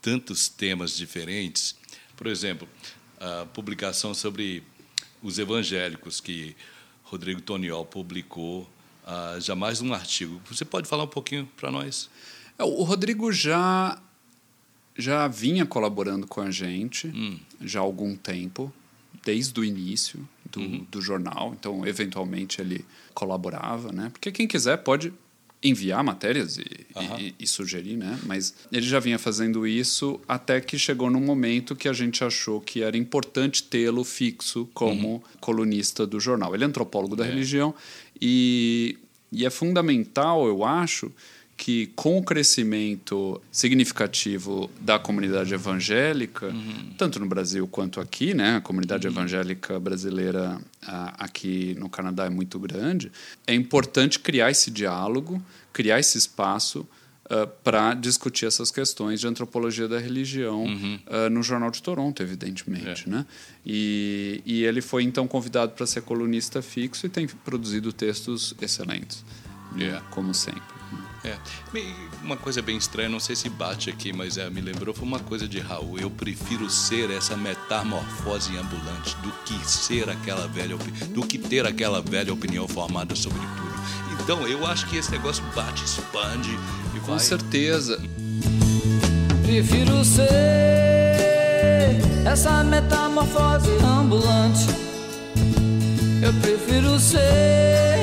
tantos 0.00 0.48
temas 0.48 0.96
diferentes. 0.96 1.74
Por 2.16 2.26
exemplo, 2.26 2.68
a 3.20 3.46
publicação 3.46 4.14
sobre 4.14 4.62
os 5.22 5.38
evangélicos 5.38 6.20
que 6.20 6.54
Rodrigo 7.04 7.40
Toniol 7.40 7.84
publicou, 7.84 8.62
uh, 9.04 9.40
já 9.40 9.54
mais 9.54 9.80
um 9.80 9.92
artigo. 9.92 10.40
Você 10.50 10.64
pode 10.64 10.86
falar 10.86 11.04
um 11.04 11.08
pouquinho 11.08 11.48
para 11.56 11.70
nós? 11.70 12.08
É, 12.58 12.64
o 12.64 12.82
Rodrigo 12.82 13.32
já 13.32 14.00
já 14.96 15.28
vinha 15.28 15.64
colaborando 15.64 16.26
com 16.26 16.40
a 16.40 16.50
gente 16.50 17.06
hum. 17.06 17.38
já 17.60 17.78
há 17.78 17.82
algum 17.82 18.16
tempo 18.16 18.72
desde 19.24 19.58
o 19.60 19.64
início 19.64 20.28
do, 20.58 20.62
uhum. 20.62 20.86
do 20.90 21.00
jornal, 21.00 21.54
então 21.58 21.86
eventualmente 21.86 22.60
ele 22.60 22.84
colaborava, 23.14 23.92
né? 23.92 24.10
Porque 24.12 24.30
quem 24.32 24.46
quiser 24.46 24.78
pode 24.78 25.12
enviar 25.62 26.04
matérias 26.04 26.56
e, 26.56 26.64
uhum. 26.94 27.18
e, 27.18 27.34
e, 27.40 27.46
sugerir, 27.46 27.96
né? 27.96 28.18
Mas 28.24 28.54
ele 28.70 28.86
já 28.86 29.00
vinha 29.00 29.18
fazendo 29.18 29.66
isso 29.66 30.20
até 30.28 30.60
que 30.60 30.78
chegou 30.78 31.10
num 31.10 31.20
momento 31.20 31.74
que 31.74 31.88
a 31.88 31.92
gente 31.92 32.22
achou 32.22 32.60
que 32.60 32.82
era 32.82 32.96
importante 32.96 33.62
tê-lo 33.64 34.04
fixo 34.04 34.68
como 34.72 35.14
uhum. 35.14 35.22
colunista 35.40 36.06
do 36.06 36.20
jornal. 36.20 36.54
Ele 36.54 36.64
é 36.64 36.66
antropólogo 36.66 37.16
da 37.16 37.26
é. 37.26 37.28
religião 37.28 37.74
e, 38.20 38.98
e 39.32 39.44
é 39.44 39.50
fundamental, 39.50 40.46
eu 40.46 40.64
acho, 40.64 41.10
que 41.58 41.88
com 41.96 42.16
o 42.16 42.22
crescimento 42.22 43.42
significativo 43.50 44.70
da 44.80 44.96
comunidade 44.98 45.52
evangélica, 45.52 46.46
Uhum. 46.46 46.94
tanto 46.96 47.18
no 47.18 47.26
Brasil 47.26 47.66
quanto 47.66 48.00
aqui, 48.00 48.32
né, 48.32 48.56
a 48.56 48.60
comunidade 48.60 49.06
evangélica 49.08 49.78
brasileira 49.80 50.58
ah, 50.86 51.14
aqui 51.18 51.74
no 51.76 51.88
Canadá 51.90 52.26
é 52.26 52.30
muito 52.30 52.60
grande, 52.60 53.10
é 53.44 53.52
importante 53.54 54.20
criar 54.20 54.50
esse 54.52 54.70
diálogo, 54.70 55.42
criar 55.72 55.98
esse 55.98 56.16
espaço 56.16 56.86
para 57.62 57.92
discutir 57.92 58.46
essas 58.46 58.70
questões 58.70 59.20
de 59.20 59.26
antropologia 59.26 59.86
da 59.86 59.98
religião 59.98 60.64
Uhum. 60.64 60.98
ah, 61.08 61.28
no 61.28 61.42
Jornal 61.42 61.70
de 61.72 61.82
Toronto, 61.82 62.22
evidentemente. 62.22 63.04
É. 63.06 63.10
Né? 63.10 63.26
E, 63.66 64.40
e 64.46 64.62
ele 64.64 64.80
foi 64.80 65.02
então 65.02 65.26
convidado 65.26 65.72
para 65.72 65.86
ser 65.86 66.02
colunista 66.02 66.62
fixo 66.62 67.04
e 67.04 67.08
tem 67.10 67.26
produzido 67.26 67.92
textos 67.92 68.54
excelentes, 68.62 69.24
Yeah. 69.76 70.00
como 70.10 70.32
sempre. 70.32 70.77
É. 71.24 71.36
Uma 72.22 72.36
coisa 72.36 72.62
bem 72.62 72.76
estranha, 72.76 73.08
não 73.08 73.18
sei 73.20 73.34
se 73.34 73.48
bate 73.48 73.90
aqui, 73.90 74.12
mas 74.12 74.36
é, 74.36 74.48
me 74.48 74.60
lembrou, 74.60 74.94
foi 74.94 75.06
uma 75.06 75.18
coisa 75.18 75.48
de 75.48 75.58
Raul. 75.58 75.98
Eu 75.98 76.10
prefiro 76.10 76.70
ser 76.70 77.10
essa 77.10 77.36
metamorfose 77.36 78.56
ambulante 78.56 79.16
do 79.16 79.30
que 79.44 79.68
ser 79.68 80.08
aquela 80.08 80.46
velha 80.46 80.76
do 81.10 81.26
que 81.26 81.38
ter 81.38 81.66
aquela 81.66 82.00
velha 82.00 82.32
opinião 82.32 82.68
formada 82.68 83.14
sobre 83.16 83.40
tudo. 83.40 83.68
Então, 84.22 84.46
eu 84.46 84.66
acho 84.66 84.86
que 84.88 84.96
esse 84.96 85.10
negócio 85.10 85.42
bate, 85.54 85.84
expande 85.84 86.50
e 86.94 87.00
Com 87.00 87.12
vai. 87.12 87.18
certeza. 87.18 88.00
Prefiro 89.42 90.04
ser 90.04 90.28
essa 92.26 92.62
metamorfose 92.62 93.70
ambulante. 93.82 94.66
Eu 96.22 96.32
prefiro 96.42 97.00
ser 97.00 97.97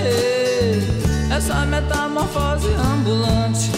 essa 1.35 1.65
metamorfose 1.65 2.69
ambulante 2.93 3.69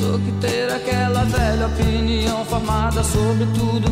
do 0.00 0.18
que 0.24 0.40
ter 0.40 0.72
aquela 0.72 1.24
velha 1.24 1.66
opinião 1.66 2.42
formada 2.46 3.04
sobre 3.04 3.44
tudo. 3.52 3.90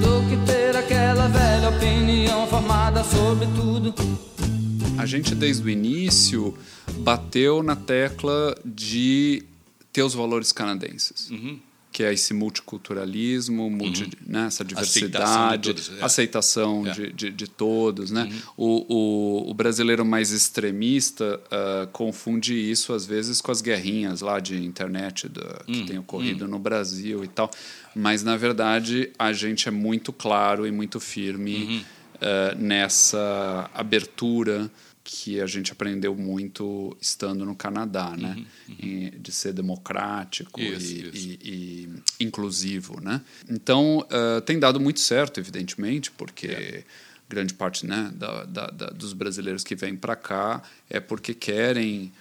Do 0.00 0.28
que 0.28 0.46
ter 0.46 0.76
aquela 0.76 1.26
velha 1.26 1.70
opinião 1.70 2.46
formada 2.46 3.02
sobre 3.02 3.46
tudo. 3.48 3.92
A 4.96 5.04
gente, 5.04 5.34
desde 5.34 5.64
o 5.64 5.68
início, 5.68 6.56
bateu 6.98 7.64
na 7.64 7.74
tecla 7.74 8.56
de 8.64 9.42
ter 9.92 10.04
os 10.04 10.14
valores 10.14 10.52
canadenses. 10.52 11.30
Uhum. 11.30 11.58
Que 11.92 12.02
é 12.04 12.12
esse 12.12 12.32
multiculturalismo, 12.32 13.68
multi, 13.70 14.08
né, 14.26 14.46
essa 14.46 14.64
Aceitação 14.64 14.66
diversidade, 14.66 15.62
de 15.62 15.74
todos, 15.74 16.00
é. 16.00 16.04
aceitação 16.04 16.72
É. 16.86 16.88
Uhum. 16.88 16.92
de, 16.94 17.12
de, 17.12 17.30
de 17.30 17.46
todos. 17.46 18.10
Né? 18.10 18.32
O, 18.56 18.86
o, 19.46 19.50
o 19.50 19.54
brasileiro 19.54 20.04
mais 20.04 20.30
extremista 20.32 21.38
ah, 21.50 21.86
confunde 21.92 22.54
isso, 22.54 22.92
às 22.94 23.04
vezes, 23.04 23.40
com 23.40 23.52
as 23.52 23.60
guerrinhas 23.60 24.20
lá 24.22 24.40
de 24.40 24.56
internet 24.64 25.12
Hum, 25.68 25.72
que 25.72 25.84
tem 25.84 25.98
ocorrido 25.98 26.48
no 26.48 26.58
Brasil 26.58 27.22
e 27.22 27.28
tal. 27.28 27.50
Mas, 27.94 28.22
na 28.22 28.36
verdade, 28.36 29.10
a 29.18 29.32
gente 29.32 29.68
é 29.68 29.70
muito 29.70 30.12
claro 30.12 30.66
e 30.66 30.70
muito 30.70 30.98
firme 30.98 31.56
Uhum. 31.64 31.82
eh, 32.20 32.54
nessa 32.58 33.70
abertura 33.74 34.70
que 35.04 35.40
a 35.40 35.46
gente 35.46 35.72
aprendeu 35.72 36.14
muito 36.14 36.96
estando 37.00 37.44
no 37.44 37.56
Canadá, 37.56 38.14
né? 38.16 38.44
E 38.68 39.10
de 39.18 39.32
ser 39.32 39.52
democrático 39.52 40.60
Uhum, 40.60 40.72
Isso, 40.76 40.92
e, 40.94 41.08
isso. 41.08 41.28
e- 41.42 41.98
e 42.18 42.24
inclusivo, 42.24 43.00
né? 43.00 43.20
Então 43.50 44.06
eh, 44.10 44.40
tem 44.42 44.58
dado 44.58 44.78
muito 44.78 45.00
certo, 45.00 45.40
evidentemente, 45.40 46.10
porque 46.12 46.46
É. 46.46 46.84
grande 47.28 47.52
parte 47.54 47.86
né, 47.86 48.12
da, 48.14 48.44
da- 48.44 48.66
da- 48.70 48.90
dos 48.90 49.12
brasileiros 49.12 49.64
que 49.64 49.74
vêm 49.74 49.96
para 49.96 50.14
cá 50.14 50.62
é 50.88 51.00
porque 51.00 51.34
querem 51.34 52.12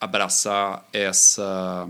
abraçar 0.00 0.88
essa 0.92 1.88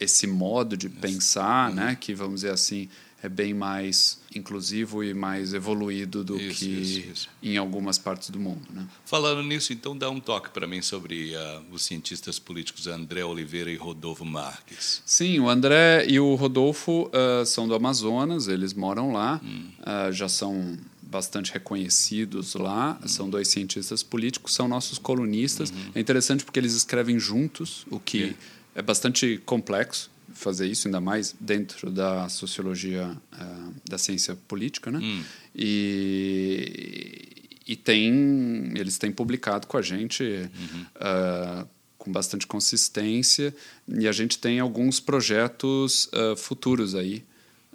esse 0.00 0.26
modo 0.26 0.76
de 0.76 0.88
pensar, 0.88 1.68
Uhum. 1.70 1.76
né, 1.76 1.96
que 2.00 2.14
vamos 2.14 2.36
dizer 2.40 2.50
assim 2.50 2.88
é 3.22 3.28
bem 3.28 3.54
mais 3.54 4.18
inclusivo 4.38 5.02
e 5.04 5.12
mais 5.14 5.54
evoluído 5.54 6.22
do 6.24 6.36
Isso, 6.40 6.58
que 6.60 6.66
isso, 6.70 6.98
isso. 7.12 7.28
em 7.42 7.56
algumas 7.56 7.98
partes 7.98 8.30
do 8.30 8.38
mundo, 8.40 8.62
né? 8.72 8.86
Falando 9.04 9.42
nisso, 9.42 9.72
então 9.72 9.96
dá 9.96 10.10
um 10.10 10.20
toque 10.20 10.50
para 10.50 10.66
mim 10.66 10.80
sobre 10.82 11.34
ah, 11.36 11.62
os 11.70 11.84
cientistas 11.84 12.38
políticos 12.38 12.86
André 12.86 13.24
Oliveira 13.24 13.70
e 13.70 13.76
Rodolfo 13.76 14.24
Marques. 14.24 15.02
Sim, 15.04 15.40
o 15.40 15.48
André 15.48 16.06
e 16.08 16.18
o 16.20 16.34
Rodolfo 16.34 17.10
ah, 17.12 17.44
são 17.44 17.66
do 17.68 17.74
Amazonas, 17.74 18.48
eles 18.48 18.72
moram 18.74 19.12
lá, 19.12 19.40
Hum. 19.42 19.68
ah, 19.82 20.10
já 20.10 20.28
são 20.28 20.76
bastante 21.02 21.52
reconhecidos 21.52 22.54
lá, 22.54 22.98
Hum. 23.02 23.08
são 23.08 23.30
dois 23.30 23.48
cientistas 23.48 24.02
políticos, 24.02 24.54
são 24.54 24.66
nossos 24.66 24.98
colunistas. 24.98 25.70
Uhum. 25.70 25.76
É 25.94 26.00
interessante 26.00 26.44
porque 26.44 26.58
eles 26.58 26.74
escrevem 26.74 27.18
juntos, 27.18 27.86
o 27.90 28.00
que 28.00 28.18
Yeah. 28.18 28.36
é 28.74 28.82
bastante 28.82 29.40
complexo 29.44 30.10
fazer 30.34 30.66
isso, 30.66 30.88
ainda 30.88 31.00
mais 31.00 31.34
dentro 31.40 31.90
da 31.90 32.28
sociologia 32.28 33.16
ah, 33.32 33.68
da 33.88 33.96
ciência 33.98 34.36
política, 34.48 34.90
né? 34.90 34.98
Hum. 35.02 35.22
E, 35.54 37.52
e 37.66 37.76
tem, 37.76 38.72
eles 38.74 38.98
têm 38.98 39.10
publicado 39.10 39.66
com 39.66 39.76
a 39.76 39.82
gente 39.82 40.22
Uhum. 40.24 40.86
ah, 40.96 41.66
com 41.96 42.12
bastante 42.12 42.46
consistência 42.46 43.54
e 43.88 44.06
a 44.06 44.12
gente 44.12 44.38
tem 44.38 44.60
alguns 44.60 45.00
projetos 45.00 46.08
ah, 46.12 46.34
futuros 46.36 46.94
aí 46.94 47.24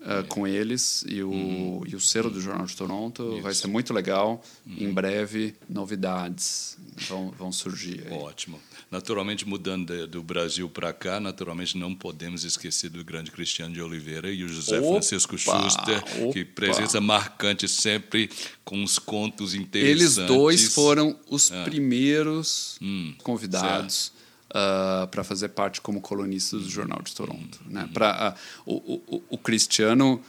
ah, 0.02 0.24
com 0.30 0.46
eles 0.48 1.04
e 1.08 1.24
o, 1.24 1.84
e 1.88 1.96
o 1.96 2.00
selo 2.00 2.30
do 2.30 2.40
Jornal 2.40 2.66
de 2.66 2.76
Toronto 2.76 3.42
vai 3.42 3.54
ser 3.54 3.68
muito 3.68 3.94
legal. 3.94 4.44
Em 4.68 4.92
breve, 4.94 5.56
novidades 5.68 6.78
vão, 7.08 7.32
vão 7.32 7.52
surgir. 7.52 8.06
Aí. 8.08 8.14
Ótimo. 8.14 8.60
Naturalmente, 8.92 9.48
mudando 9.48 9.86
de- 9.94 10.08
do 10.08 10.24
Brasil 10.24 10.68
para 10.68 10.92
cá, 10.92 11.20
naturalmente 11.20 11.78
não 11.78 11.94
podemos 11.94 12.44
esquecer 12.44 12.90
do 12.90 13.04
grande 13.04 13.30
Cristiano 13.30 13.72
de 13.74 13.82
Oliveira 13.82 14.32
e 14.32 14.44
o 14.44 14.48
José 14.48 14.80
Opa, 14.80 14.90
Francisco 14.94 15.38
Schuster, 15.38 16.04
que 16.34 16.42
opa. 16.42 16.52
presença 16.56 17.00
marcante 17.00 17.68
sempre 17.68 18.30
com 18.66 18.84
os 18.84 18.98
contos 18.98 19.54
interessantes. 19.54 20.18
Eles 20.18 20.28
dois 20.28 20.74
foram 20.74 21.16
os 21.30 21.52
Ah. 21.52 21.64
primeiros 21.66 22.78
Hum, 22.82 23.14
convidados 23.22 24.12
para 25.12 25.24
fazer 25.24 25.50
parte 25.50 25.80
como 25.82 26.02
colunistas 26.02 26.64
do 26.64 26.70
Jornal 26.70 27.04
de 27.04 27.14
Toronto. 27.14 27.60
Uhum. 27.68 27.72
Né? 27.74 27.90
Pra, 27.94 28.10
ah, 28.30 28.36
o, 28.66 28.74
o, 29.16 29.24
o 29.30 29.38
Cristiano 29.38 30.20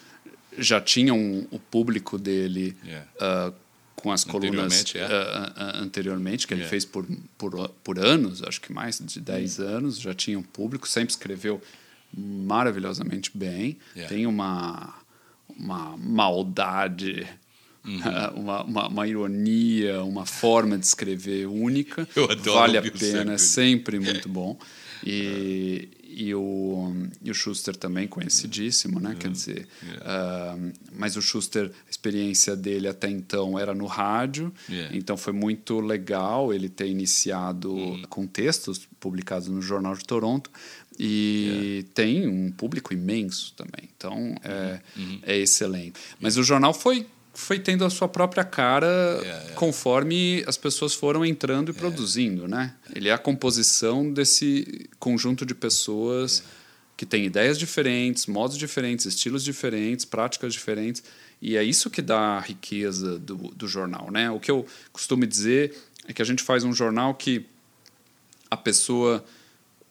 já 0.58 0.78
tinha 0.82 1.14
um, 1.14 1.46
o 1.50 1.58
público 1.58 2.18
dele 2.18 2.76
Yeah. 2.84 3.08
ah, 3.20 3.52
com 4.00 4.10
as 4.10 4.24
colunas 4.24 4.72
Anteriormente, 4.80 4.98
é. 4.98 5.04
ah, 5.04 5.08
ah, 5.10 5.52
ah, 5.56 5.78
anteriormente, 5.80 6.46
que 6.46 6.54
ele 6.54 6.60
Yeah. 6.62 6.70
fez 6.70 6.84
por, 6.84 7.06
por, 7.38 7.68
por 7.84 7.98
anos, 7.98 8.42
acho 8.42 8.60
que 8.60 8.72
mais 8.72 8.98
de 8.98 9.20
10 9.20 9.58
Uhum. 9.58 9.66
anos, 9.68 10.00
já 10.00 10.14
tinha 10.14 10.38
um 10.38 10.42
público, 10.42 10.88
sempre 10.88 11.10
escreveu 11.10 11.60
maravilhosamente 12.16 13.30
bem, 13.34 13.76
Yeah. 13.94 14.14
tem 14.14 14.26
uma, 14.26 14.94
uma 15.56 15.96
maldade 15.96 17.26
Uhum. 17.82 17.98
uma, 18.42 18.62
uma, 18.62 18.88
uma 18.88 19.08
ironia, 19.08 20.02
uma 20.02 20.26
forma 20.26 20.76
de 20.76 20.84
escrever 20.84 21.46
única. 21.46 22.06
Eu 22.14 22.24
adoro 22.30 22.58
vale 22.60 22.76
a 22.76 22.82
pena, 22.82 23.32
é 23.32 23.38
sempre. 23.38 23.96
sempre 23.96 24.00
muito 24.00 24.28
bom. 24.28 24.58
E, 25.02 25.88
e, 26.12 26.34
o, 26.34 26.92
e 27.22 27.30
o 27.30 27.34
Schuster 27.34 27.76
também 27.76 28.08
conhecidíssimo, 28.08 28.98
né? 29.00 29.16
Quer 29.18 29.30
dizer, 29.30 29.68
ah, 30.02 30.56
mas 30.92 31.16
o 31.16 31.22
Schuster, 31.22 31.70
a 31.86 31.90
experiência 31.90 32.56
dele 32.56 32.88
até 32.88 33.08
então 33.08 33.58
era 33.58 33.74
no 33.74 33.86
rádio, 33.86 34.52
Yeah. 34.68 34.96
então 34.96 35.16
foi 35.16 35.32
muito 35.32 35.80
legal 35.80 36.52
ele 36.52 36.68
ter 36.68 36.86
iniciado 36.88 37.74
com 38.08 38.26
textos 38.26 38.88
publicados 38.98 39.48
no 39.48 39.62
Jornal 39.62 39.94
de 39.94 40.04
Toronto. 40.04 40.50
E 40.98 41.86
tem 41.94 42.28
um 42.28 42.52
público 42.52 42.92
imenso 42.92 43.54
também, 43.56 43.88
então 43.96 44.34
é, 44.44 44.80
é 45.22 45.38
excelente. 45.38 45.98
Mas 46.20 46.36
o 46.36 46.42
jornal 46.42 46.74
foi 46.74 47.06
foi 47.32 47.58
tendo 47.58 47.84
a 47.84 47.90
sua 47.90 48.08
própria 48.08 48.44
cara 48.44 49.20
yeah. 49.22 49.52
conforme 49.52 50.42
as 50.46 50.56
pessoas 50.56 50.94
foram 50.94 51.24
entrando 51.24 51.70
e 51.70 51.74
produzindo, 51.74 52.48
né? 52.48 52.74
Ele 52.94 53.08
é 53.08 53.12
a 53.12 53.18
composição 53.18 54.12
desse 54.12 54.88
conjunto 54.98 55.46
de 55.46 55.54
pessoas 55.54 56.42
que 56.96 57.06
têm 57.06 57.24
ideias 57.24 57.58
diferentes, 57.58 58.26
modos 58.26 58.58
diferentes, 58.58 59.06
estilos 59.06 59.42
diferentes, 59.42 60.04
práticas 60.04 60.52
diferentes, 60.52 61.02
e 61.40 61.56
é 61.56 61.64
isso 61.64 61.88
que 61.88 62.02
dá 62.02 62.36
a 62.36 62.40
riqueza 62.40 63.18
do, 63.18 63.36
do 63.36 63.66
jornal, 63.66 64.10
né? 64.10 64.30
O 64.30 64.38
que 64.38 64.50
eu 64.50 64.66
costumo 64.92 65.26
dizer 65.26 65.74
é 66.06 66.12
que 66.12 66.20
a 66.20 66.24
gente 66.24 66.42
faz 66.42 66.64
um 66.64 66.72
jornal 66.72 67.14
que 67.14 67.46
a 68.50 68.56
pessoa 68.56 69.24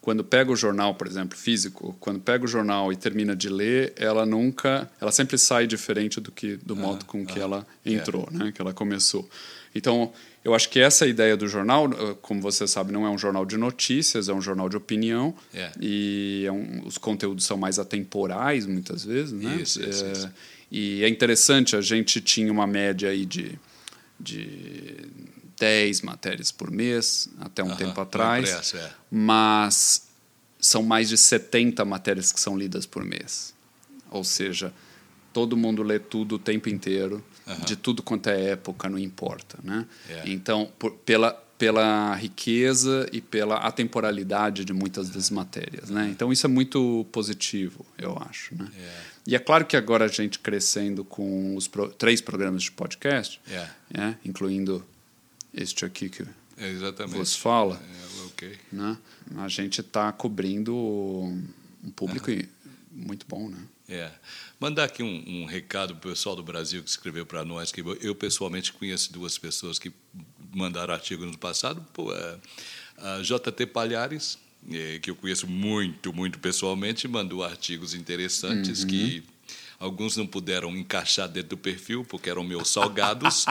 quando 0.01 0.23
pega 0.23 0.51
o 0.51 0.55
jornal, 0.55 0.95
por 0.95 1.05
exemplo, 1.07 1.37
físico, 1.37 1.95
quando 1.99 2.19
pega 2.19 2.45
o 2.45 2.47
jornal 2.47 2.91
e 2.91 2.95
termina 2.95 3.35
de 3.35 3.49
ler, 3.49 3.93
ela 3.97 4.25
nunca, 4.25 4.89
ela 4.99 5.11
sempre 5.11 5.37
sai 5.37 5.67
diferente 5.67 6.19
do 6.21 6.31
que 6.31 6.55
do 6.57 6.75
modo 6.75 7.03
com 7.05 7.25
que 7.25 7.37
ela 7.39 7.67
entrou, 7.85 8.27
né, 8.31 8.51
que 8.53 8.61
ela 8.61 8.73
começou. 8.73 9.29
Então, 9.75 10.11
eu 10.43 10.55
acho 10.55 10.69
que 10.69 10.79
essa 10.79 11.05
ideia 11.05 11.35
do 11.37 11.47
jornal, 11.47 11.85
eh, 11.91 12.15
como 12.21 12.41
você 12.41 12.65
sabe, 12.65 12.91
não 12.93 13.05
é 13.05 13.09
um 13.09 13.17
jornal 13.17 13.45
de 13.45 13.55
notícias, 13.57 14.29
é 14.29 14.33
um 14.33 14.41
jornal 14.41 14.67
de 14.69 14.77
opinião 14.77 15.35
É. 15.53 15.69
e 15.79 16.43
é 16.47 16.51
um- 16.51 16.81
os 16.85 16.97
conteúdos 16.97 17.45
são 17.45 17.57
mais 17.57 17.77
atemporais 17.77 18.65
muitas 18.65 19.03
vezes, 19.05 19.33
né? 19.33 19.57
Isso, 19.61 19.83
isso, 19.83 20.05
É, 20.05 20.11
isso. 20.13 20.29
E 20.71 21.03
é 21.03 21.09
interessante, 21.09 21.75
a 21.75 21.81
gente 21.81 22.21
tinha 22.21 22.51
uma 22.51 22.65
média 22.65 23.09
aí 23.09 23.25
de, 23.25 23.59
de 24.19 24.95
10 25.59 26.01
matérias 26.01 26.51
por 26.51 26.71
mês, 26.71 27.29
até 27.39 27.63
um 27.63 27.75
tempo 27.75 27.99
atrás. 27.99 28.47
impresso, 28.49 28.77
é. 28.77 28.89
Mas 29.11 30.07
são 30.59 30.83
mais 30.83 31.09
de 31.09 31.17
70 31.17 31.83
matérias 31.85 32.31
que 32.31 32.39
são 32.39 32.57
lidas 32.57 32.85
por 32.85 33.03
mês. 33.03 33.53
Ou 34.11 34.23
seja, 34.23 34.73
todo 35.33 35.55
mundo 35.55 35.83
lê 35.83 35.99
tudo 35.99 36.35
o 36.35 36.39
tempo 36.39 36.69
inteiro, 36.69 37.23
de 37.65 37.75
tudo 37.75 38.01
quanto 38.03 38.27
é 38.29 38.51
época, 38.51 38.89
não 38.89 38.97
importa. 38.99 39.57
Né? 39.63 39.85
É. 40.09 40.23
Então, 40.25 40.71
por- 40.77 40.91
pela, 40.97 41.31
pela 41.57 42.13
riqueza 42.15 43.07
e 43.11 43.19
pela 43.21 43.57
atemporalidade 43.57 44.63
de 44.65 44.71
muitas 44.73 45.09
das 45.09 45.29
matérias. 45.29 45.89
Né? 45.89 46.09
Então, 46.11 46.31
isso 46.31 46.45
é 46.45 46.49
muito 46.49 47.05
positivo, 47.11 47.85
eu 47.97 48.17
acho. 48.29 48.55
Né? 48.55 48.67
E 49.27 49.35
é 49.35 49.39
claro 49.39 49.65
que 49.65 49.75
agora 49.77 50.05
a 50.05 50.07
gente 50.07 50.39
crescendo 50.39 51.03
com 51.03 51.55
os 51.55 51.67
pro- 51.67 51.89
três 51.89 52.21
programas 52.21 52.63
de 52.63 52.71
podcast, 52.71 53.39
É. 53.49 53.67
né? 53.95 54.17
incluindo 54.25 54.83
este 55.53 55.85
aqui 55.85 56.09
que 56.09 56.23
É, 56.57 56.69
exatamente. 56.69 57.17
vos 57.17 57.35
fala, 57.35 57.81
É, 57.81 58.25
ok. 58.25 58.57
né? 58.71 58.97
A 59.37 59.47
gente 59.47 59.81
está 59.81 60.11
cobrindo 60.11 60.75
um 60.75 61.91
público 61.95 62.29
muito 62.91 63.25
bom, 63.27 63.49
né? 63.49 63.57
É. 63.87 64.11
Mandar 64.59 64.83
aqui 64.83 65.01
um, 65.01 65.23
um 65.27 65.45
recado 65.45 65.95
para 65.95 66.09
o 66.09 66.11
pessoal 66.11 66.35
do 66.35 66.43
Brasil 66.43 66.83
que 66.83 66.89
escreveu 66.89 67.25
para 67.25 67.43
nós, 67.43 67.71
que 67.71 67.81
eu, 68.01 68.13
pessoalmente 68.13 68.71
conheço 68.73 69.11
duas 69.11 69.37
pessoas 69.37 69.79
que 69.79 69.91
mandaram 70.53 70.93
artigo 70.93 71.25
no 71.25 71.37
passado. 71.37 71.83
Pô, 71.93 72.13
é, 72.13 72.37
a 72.97 73.21
JT 73.21 73.65
Palhares, 73.67 74.37
é, 74.69 74.99
que 74.99 75.09
eu 75.09 75.15
conheço 75.15 75.47
muito, 75.47 76.13
muito 76.13 76.37
pessoalmente, 76.39 77.07
mandou 77.07 77.43
artigos 77.43 77.93
interessantes 77.93 78.83
que 78.83 79.23
alguns 79.79 80.17
não 80.17 80.27
puderam 80.27 80.75
encaixar 80.75 81.27
dentro 81.29 81.51
do 81.51 81.57
perfil, 81.57 82.03
porque 82.03 82.29
eram 82.29 82.43
meus 82.43 82.69
salgados, 82.69 83.45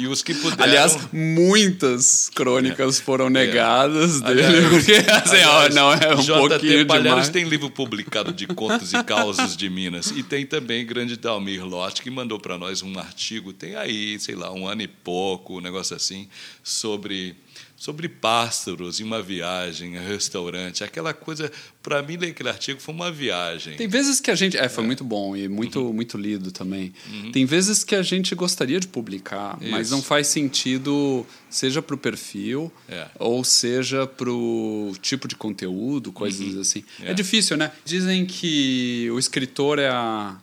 e 0.00 0.06
os 0.06 0.22
que 0.22 0.34
puderam... 0.34 0.64
Aliás, 0.64 0.96
muitas 1.12 2.30
crônicas 2.34 2.98
foram 2.98 3.28
negadas 3.28 4.20
dele, 4.20 4.40
É. 4.42 4.46
Aliás, 4.46 4.68
porque 4.70 4.92
assim, 5.10 5.36
aliás, 5.36 5.74
não 5.74 5.92
é 5.92 6.14
um 6.14 6.20
JT 6.20 6.32
pouquinho 6.32 6.86
Palhares 6.86 7.10
demais. 7.10 7.28
tem 7.28 7.44
livro 7.44 7.70
publicado 7.70 8.32
de 8.32 8.46
contos 8.46 8.92
e 8.92 9.04
causos 9.04 9.56
de 9.56 9.68
Minas. 9.68 10.10
E 10.12 10.22
tem 10.22 10.46
também 10.46 10.86
grande 10.86 11.16
Dalmir 11.16 11.64
Lotti, 11.64 12.02
que 12.02 12.10
mandou 12.10 12.38
para 12.38 12.56
nós 12.56 12.82
um 12.82 12.98
artigo, 12.98 13.52
tem 13.52 13.74
aí, 13.76 14.18
sei 14.18 14.34
lá, 14.34 14.50
um 14.52 14.66
ano 14.66 14.82
e 14.82 14.88
pouco, 14.88 15.58
um 15.58 15.60
negócio 15.60 15.94
assim, 15.94 16.28
sobre, 16.62 17.36
sobre 17.76 18.08
pássaros 18.08 19.00
em 19.00 19.04
uma 19.04 19.20
viagem, 19.22 19.98
restaurante. 19.98 20.82
Aquela 20.82 21.12
coisa, 21.12 21.52
para 21.82 22.02
mim, 22.02 22.16
ler 22.16 22.30
aquele 22.30 22.48
artigo 22.48 22.80
foi 22.80 22.94
uma 22.94 23.12
viagem. 23.12 23.76
Tem 23.76 23.86
vezes 23.86 24.18
que 24.18 24.30
a 24.30 24.34
gente. 24.34 24.56
É, 24.56 24.68
foi 24.68 24.82
muito 24.82 25.04
bom 25.04 25.36
e 25.36 25.46
muito, 25.46 25.80
Uhum. 25.80 25.92
muito 25.92 26.16
lido 26.16 26.50
também. 26.50 26.92
Tem 27.32 27.44
vezes 27.44 27.84
que 27.84 27.94
a 27.94 28.02
gente 28.02 28.34
gostaria 28.34 28.80
de 28.80 28.88
publicar, 28.88 29.58
mas 29.60 29.88
Isso. 29.88 29.94
não 29.96 30.02
faz 30.02 30.26
sentido, 30.28 31.26
seja 31.50 31.82
para 31.82 31.94
o 31.94 31.98
perfil 31.98 32.72
É. 32.88 33.08
ou 33.18 33.44
seja 33.44 34.06
para 34.06 34.30
o 34.30 34.94
tipo 35.02 35.28
de 35.28 35.36
conteúdo, 35.36 36.10
coisas 36.12 36.56
assim. 36.56 36.82
É. 37.02 37.10
É. 37.10 37.14
difícil, 37.14 37.56
né? 37.56 37.72
Dizem 37.84 38.24
que 38.24 39.08
o 39.12 39.18
escritor 39.18 39.78
é 39.78 39.88
a, 39.88 40.36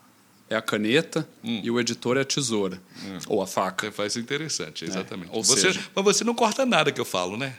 é 0.53 0.55
a 0.57 0.61
caneta 0.61 1.27
Hum. 1.43 1.61
e 1.63 1.69
o 1.71 1.79
editor 1.79 2.17
é 2.17 2.21
a 2.21 2.25
tesoura. 2.25 2.81
Ou 3.27 3.41
a 3.41 3.47
faca. 3.47 3.87
Você 3.87 3.91
faz 3.91 4.15
interessante, 4.17 4.85
exatamente. 4.85 5.29
ou 5.31 5.43
você, 5.43 5.59
seja- 5.61 5.81
mas 5.95 6.03
você 6.05 6.23
não 6.23 6.33
corta 6.33 6.65
nada 6.65 6.91
que 6.91 7.01
eu 7.01 7.05
falo, 7.05 7.35
né? 7.37 7.55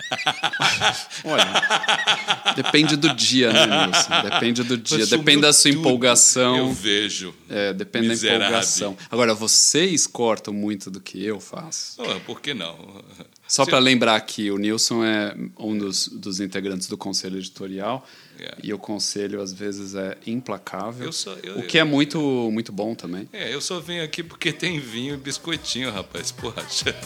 Olha, 1.24 2.54
depende 2.56 2.96
do 2.96 3.14
dia, 3.14 3.52
né, 3.52 3.86
Nilson? 3.86 4.22
Depende 4.30 4.62
do 4.62 4.76
dia, 4.76 5.06
depende 5.06 5.42
da 5.42 5.52
sua 5.52 5.70
empolgação. 5.70 6.56
Eu 6.56 6.72
vejo. 6.72 7.34
É, 7.48 7.72
depende 7.72 8.08
Miserável. 8.08 8.40
da 8.40 8.46
empolgação. 8.46 8.96
Agora, 9.10 9.34
vocês 9.34 10.06
cortam 10.06 10.52
muito 10.54 10.90
do 10.90 11.00
que 11.00 11.22
eu 11.24 11.38
faço. 11.40 12.00
Oh, 12.02 12.20
por 12.20 12.40
que 12.40 12.54
não? 12.54 13.02
Só 13.46 13.66
para 13.66 13.78
lembrar 13.78 14.18
que 14.22 14.50
o 14.50 14.56
Nilson 14.58 15.04
é 15.04 15.34
um 15.58 15.76
dos, 15.76 16.08
dos 16.08 16.40
integrantes 16.40 16.88
do 16.88 16.96
conselho 16.96 17.36
editorial 17.38 18.06
É. 18.40 18.56
e 18.62 18.72
o 18.72 18.78
conselho 18.78 19.42
às 19.42 19.52
vezes 19.52 19.94
é 19.94 20.16
implacável, 20.26 21.10
Eu 21.10 21.34
eu- 21.42 21.58
o 21.58 21.62
que 21.66 21.78
é 21.78 21.84
muito 21.84 22.18
muito 22.50 22.72
bom 22.72 22.94
também. 22.94 23.28
É, 23.32 23.52
eu 23.54 23.60
só 23.60 23.78
venho 23.80 24.02
aqui 24.02 24.22
porque 24.22 24.52
tem 24.52 24.80
vinho 24.80 25.14
e 25.14 25.16
biscoitinho, 25.18 25.90
rapaz. 25.90 26.32
Poxa. 26.32 26.96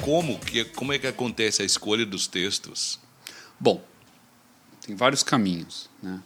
Como, 0.00 0.38
que, 0.40 0.64
como 0.64 0.92
é 0.92 0.98
que 0.98 1.06
acontece 1.06 1.62
a 1.62 1.64
escolha 1.64 2.04
dos 2.04 2.26
textos? 2.26 2.98
Bom, 3.58 3.82
tem 4.84 4.96
vários 4.96 5.22
caminhos. 5.22 5.88
Né? 6.02 6.20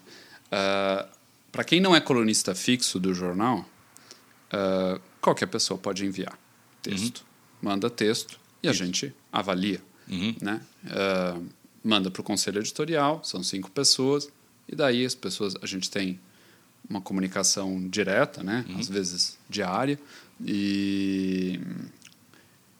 para 1.52 1.64
quem 1.64 1.80
não 1.80 1.94
é 1.96 2.00
colunista 2.00 2.54
fixo 2.54 2.98
do 3.00 3.12
jornal, 3.14 3.64
ah, 4.52 4.98
qualquer 5.20 5.46
pessoa 5.46 5.76
pode 5.78 6.04
enviar 6.04 6.38
texto. 6.82 7.24
Manda 7.60 7.88
texto 7.90 8.38
e 8.62 8.68
a 8.68 8.72
gente 8.72 9.12
avalia. 9.32 9.80
Né? 10.40 10.60
Ah, 10.88 11.38
manda 11.82 12.10
para 12.10 12.20
o 12.20 12.24
conselho 12.24 12.60
editorial, 12.60 13.20
são 13.24 13.42
cinco 13.42 13.70
pessoas, 13.70 14.28
e 14.68 14.74
daí 14.74 15.04
as 15.04 15.14
pessoas, 15.14 15.54
a 15.62 15.66
gente 15.66 15.90
tem 15.90 16.18
uma 16.88 17.00
comunicação 17.00 17.88
direta, 17.88 18.42
né? 18.42 18.64
às 18.78 18.88
vezes 18.88 19.38
diária, 19.48 19.98
e 20.44 21.60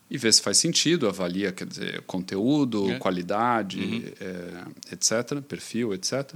e 0.09 0.17
vê 0.17 0.31
se 0.31 0.41
faz 0.41 0.57
sentido, 0.57 1.05
avalia, 1.07 1.51
quer 1.51 1.67
dizer, 1.67 2.01
conteúdo, 2.03 2.89
É. 2.91 2.97
qualidade, 2.97 4.13
eh, 4.21 4.63
etc., 4.93 5.41
perfil, 5.41 5.93
etc. 5.93 6.33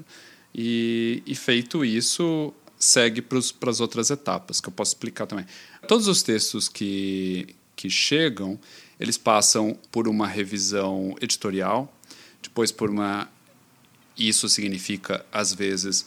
E, 0.54 1.24
e 1.26 1.34
feito 1.36 1.86
isso, 1.86 2.54
segue 2.78 3.22
para 3.22 3.70
as 3.70 3.80
outras 3.80 4.10
etapas, 4.10 4.60
que 4.60 4.68
eu 4.68 4.74
posso 4.74 4.92
explicar 4.92 5.26
também. 5.26 5.46
Todos 5.88 6.10
os 6.10 6.22
textos 6.22 6.68
que, 6.68 7.56
que 7.74 7.90
chegam, 7.90 8.60
eles 9.02 9.18
passam 9.18 9.76
por 9.92 10.08
uma 10.08 10.28
revisão 10.28 11.16
editorial, 11.20 11.92
depois 12.42 12.72
por 12.72 12.90
uma... 12.90 13.28
Isso 14.16 14.48
significa, 14.48 15.26
às 15.32 15.54
vezes, 15.54 16.06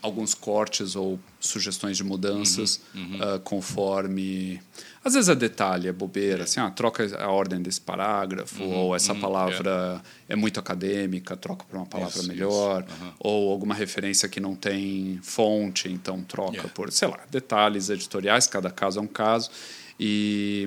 alguns 0.00 0.32
cortes 0.32 0.94
ou 0.94 1.18
sugestões 1.40 1.96
de 1.96 2.04
mudanças 2.04 2.80
ah, 3.20 3.38
conforme 3.42 4.60
às 5.04 5.14
vezes 5.14 5.28
é 5.28 5.34
detalhe 5.34 5.88
é 5.88 5.92
bobeira 5.92 6.44
assim 6.44 6.60
ah, 6.60 6.70
troca 6.70 7.04
a 7.22 7.28
ordem 7.28 7.60
desse 7.60 7.80
parágrafo 7.80 8.62
ou 8.64 8.94
essa 8.96 9.14
palavra 9.14 10.00
é. 10.28 10.36
muito 10.36 10.58
acadêmica 10.58 11.36
troca 11.36 11.64
para 11.68 11.78
uma 11.78 11.86
palavra 11.86 12.18
Isso, 12.18 12.28
melhor 12.28 12.84
isso. 12.86 13.02
Aham. 13.02 13.14
ou 13.18 13.50
alguma 13.50 13.74
referência 13.74 14.28
que 14.28 14.40
não 14.40 14.54
tem 14.54 15.18
fonte 15.22 15.88
então 15.88 16.22
troca 16.22 16.50
Yeah. 16.50 16.74
por 16.74 16.90
sei 16.92 17.08
lá 17.08 17.20
detalhes 17.30 17.90
editoriais 17.90 18.46
cada 18.46 18.70
caso 18.70 18.98
é 18.98 19.02
um 19.02 19.06
caso 19.06 19.50
e 19.98 20.66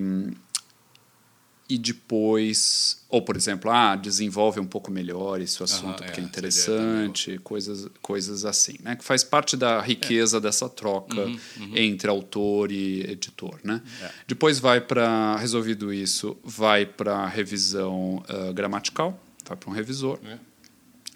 e 1.73 1.77
depois 1.77 3.03
ou 3.09 3.21
por 3.21 3.35
exemplo 3.35 3.71
ah 3.71 3.95
desenvolve 3.95 4.59
um 4.59 4.65
pouco 4.65 4.91
melhor 4.91 5.41
esse 5.41 5.61
assunto 5.63 6.03
é, 6.03 6.05
porque 6.07 6.19
é 6.19 6.23
é 6.23 6.25
interessante 6.27 7.39
coisas 7.43 7.87
coisas 8.01 8.45
assim 8.45 8.75
né 8.81 8.95
que 8.95 9.03
faz 9.03 9.23
parte 9.23 9.55
da 9.57 9.81
riqueza 9.81 10.39
dessa 10.39 10.67
troca 10.69 11.21
Uhum, 11.25 11.71
entre 11.75 12.09
autor 12.09 12.71
e 12.71 13.01
editor 13.09 13.59
né 13.63 13.81
É. 14.01 14.11
depois 14.27 14.59
vai 14.59 14.79
para 14.81 15.35
resolvido 15.37 15.91
isso 15.93 16.37
vai 16.43 16.85
para 16.85 17.25
revisão 17.27 18.23
ah, 18.27 18.51
gramatical 18.51 19.17
vai 19.47 19.57
para 19.57 19.69
um 19.69 19.73
revisor 19.73 20.19
É. 20.25 20.37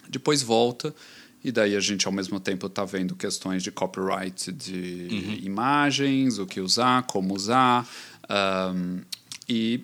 depois 0.08 0.42
volta 0.42 0.94
e 1.44 1.52
daí 1.52 1.76
a 1.76 1.80
gente 1.80 2.04
ao 2.06 2.12
mesmo 2.12 2.40
tempo 2.40 2.66
está 2.66 2.84
vendo 2.84 3.14
questões 3.14 3.62
de 3.62 3.70
copyright 3.70 4.50
de 4.50 5.08
Uhum. 5.12 5.38
imagens 5.42 6.38
o 6.38 6.46
que 6.46 6.60
usar 6.60 7.02
como 7.04 7.34
usar 7.34 7.88
ahm, 8.28 9.00
e 9.48 9.80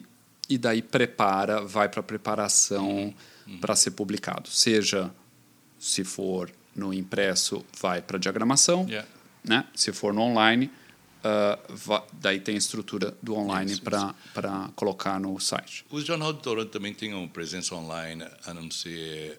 e 0.48 0.58
daí 0.58 0.82
prepara 0.82 1.60
vai 1.62 1.88
para 1.88 2.02
preparação 2.02 3.14
Uhum. 3.46 3.58
para 3.58 3.76
ser 3.76 3.90
publicado 3.90 4.48
seja 4.48 5.10
se 5.78 6.02
for 6.02 6.50
no 6.74 6.94
impresso 6.94 7.62
vai 7.78 8.00
para 8.00 8.16
diagramação 8.18 8.86
Yeah. 8.88 9.06
né 9.44 9.66
se 9.74 9.92
for 9.92 10.14
no 10.14 10.22
online 10.22 10.70
ah, 11.22 11.58
va- 11.68 12.06
daí 12.12 12.40
tem 12.40 12.54
a 12.54 12.58
estrutura 12.58 13.14
do 13.22 13.34
online 13.34 13.76
para 13.80 14.70
colocar 14.74 15.20
no 15.20 15.38
site 15.38 15.84
O 15.90 16.00
Jornal 16.00 16.32
do 16.32 16.38
Toronto 16.40 16.70
também 16.70 16.94
tem 16.94 17.12
uma 17.14 17.28
presença 17.28 17.74
online, 17.74 18.24
a 18.46 18.54
não 18.54 18.70
ser 18.70 19.38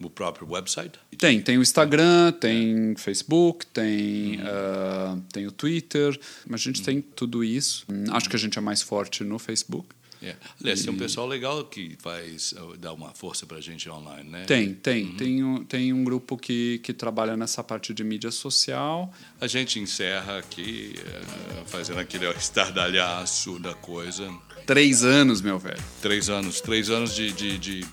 o 0.00 0.10
próprio 0.10 0.48
website? 0.50 0.98
Tem, 1.16 1.40
tem 1.40 1.56
o 1.56 1.62
Instagram, 1.62 2.32
tem 2.32 2.96
Facebook, 2.96 3.64
tem, 3.66 4.40
ah, 4.42 5.16
tem 5.32 5.46
o 5.46 5.52
Twitter, 5.52 6.18
mas 6.48 6.60
a 6.60 6.64
gente 6.64 6.82
tem 6.82 7.00
tudo 7.00 7.44
isso. 7.44 7.86
Acho 8.12 8.28
que 8.28 8.34
a 8.34 8.38
gente 8.38 8.58
é 8.58 8.60
mais 8.60 8.82
forte 8.82 9.22
no 9.22 9.38
Facebook. 9.38 9.88
É. 10.24 10.36
Aliás, 10.60 10.82
tem 10.82 10.92
um 10.92 10.96
pessoal 10.96 11.26
legal 11.26 11.64
que 11.64 11.96
faz, 12.00 12.52
uh, 12.52 12.76
dá 12.78 12.92
uma 12.92 13.10
força 13.10 13.44
para 13.46 13.58
a 13.58 13.60
gente 13.60 13.88
online, 13.88 14.30
né? 14.30 14.44
Tem, 14.44 14.74
tem. 14.74 15.12
Tem, 15.14 15.44
um, 15.44 15.64
tem 15.64 15.92
um 15.92 16.02
grupo 16.02 16.36
que, 16.36 16.80
que 16.82 16.92
trabalha 16.92 17.36
nessa 17.36 17.62
parte 17.62 17.92
de 17.92 18.02
mídia 18.02 18.30
social. 18.30 19.12
A 19.40 19.46
gente 19.46 19.78
encerra 19.78 20.38
aqui, 20.38 20.94
uh, 20.98 21.66
fazendo 21.66 22.00
aquele 22.00 22.28
estardalhaço 22.30 23.58
da 23.58 23.74
coisa. 23.74 24.32
Três 24.66 25.04
anos, 25.04 25.42
meu 25.42 25.58
velho. 25.58 25.82
Três 26.00 26.30
anos, 26.30 26.60
três 26.60 26.88
anos 26.88 27.14
de, 27.14 27.32
de, 27.32 27.58
de 27.58 27.86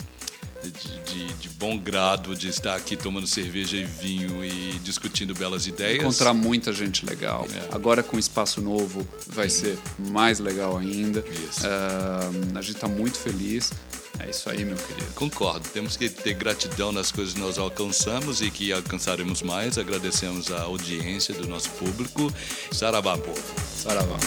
de, 0.70 1.00
de, 1.02 1.34
de, 1.34 1.50
bom 1.50 1.78
grado 1.78 2.36
de 2.36 2.48
estar 2.50 2.76
aqui 2.76 2.96
tomando 2.96 3.28
cerveja 3.28 3.78
e 3.78 3.84
vinho 3.84 4.44
e 4.44 4.80
discutindo 4.84 5.34
belas 5.34 5.68
ideias. 5.68 6.00
Encontrar 6.00 6.34
muita 6.34 6.72
gente 6.72 7.06
legal. 7.06 7.48
É. 7.54 7.76
Agora 7.76 8.04
com 8.04 8.18
espaço 8.18 8.62
novo 8.62 9.08
vai 9.28 9.50
ser 9.50 9.78
mais 9.98 10.40
legal 10.40 10.78
ainda. 10.78 11.22
Uh, 11.22 12.58
a 12.58 12.62
gente 12.62 12.76
está 12.76 12.88
muito 12.88 13.18
feliz. 13.18 13.72
É 14.20 14.30
isso 14.30 14.50
aí, 14.50 14.64
meu 14.64 14.76
querido. 14.76 15.12
Concordo. 15.16 15.68
Temos 15.70 15.98
que 15.98 16.08
ter 16.08 16.34
gratidão 16.34 16.92
nas 16.92 17.12
coisas 17.12 17.34
que 17.34 17.40
nós 17.40 17.58
alcançamos 17.58 18.42
e 18.42 18.52
que 18.52 18.72
alcançaremos 18.72 19.42
mais. 19.42 19.78
Agradecemos 19.78 20.52
a 20.52 20.62
audiência 20.62 21.34
do 21.34 21.48
nosso 21.48 21.70
público. 21.72 22.32
Saravá, 22.72 23.18
povo. 23.18 23.42
Saravá. 23.76 24.18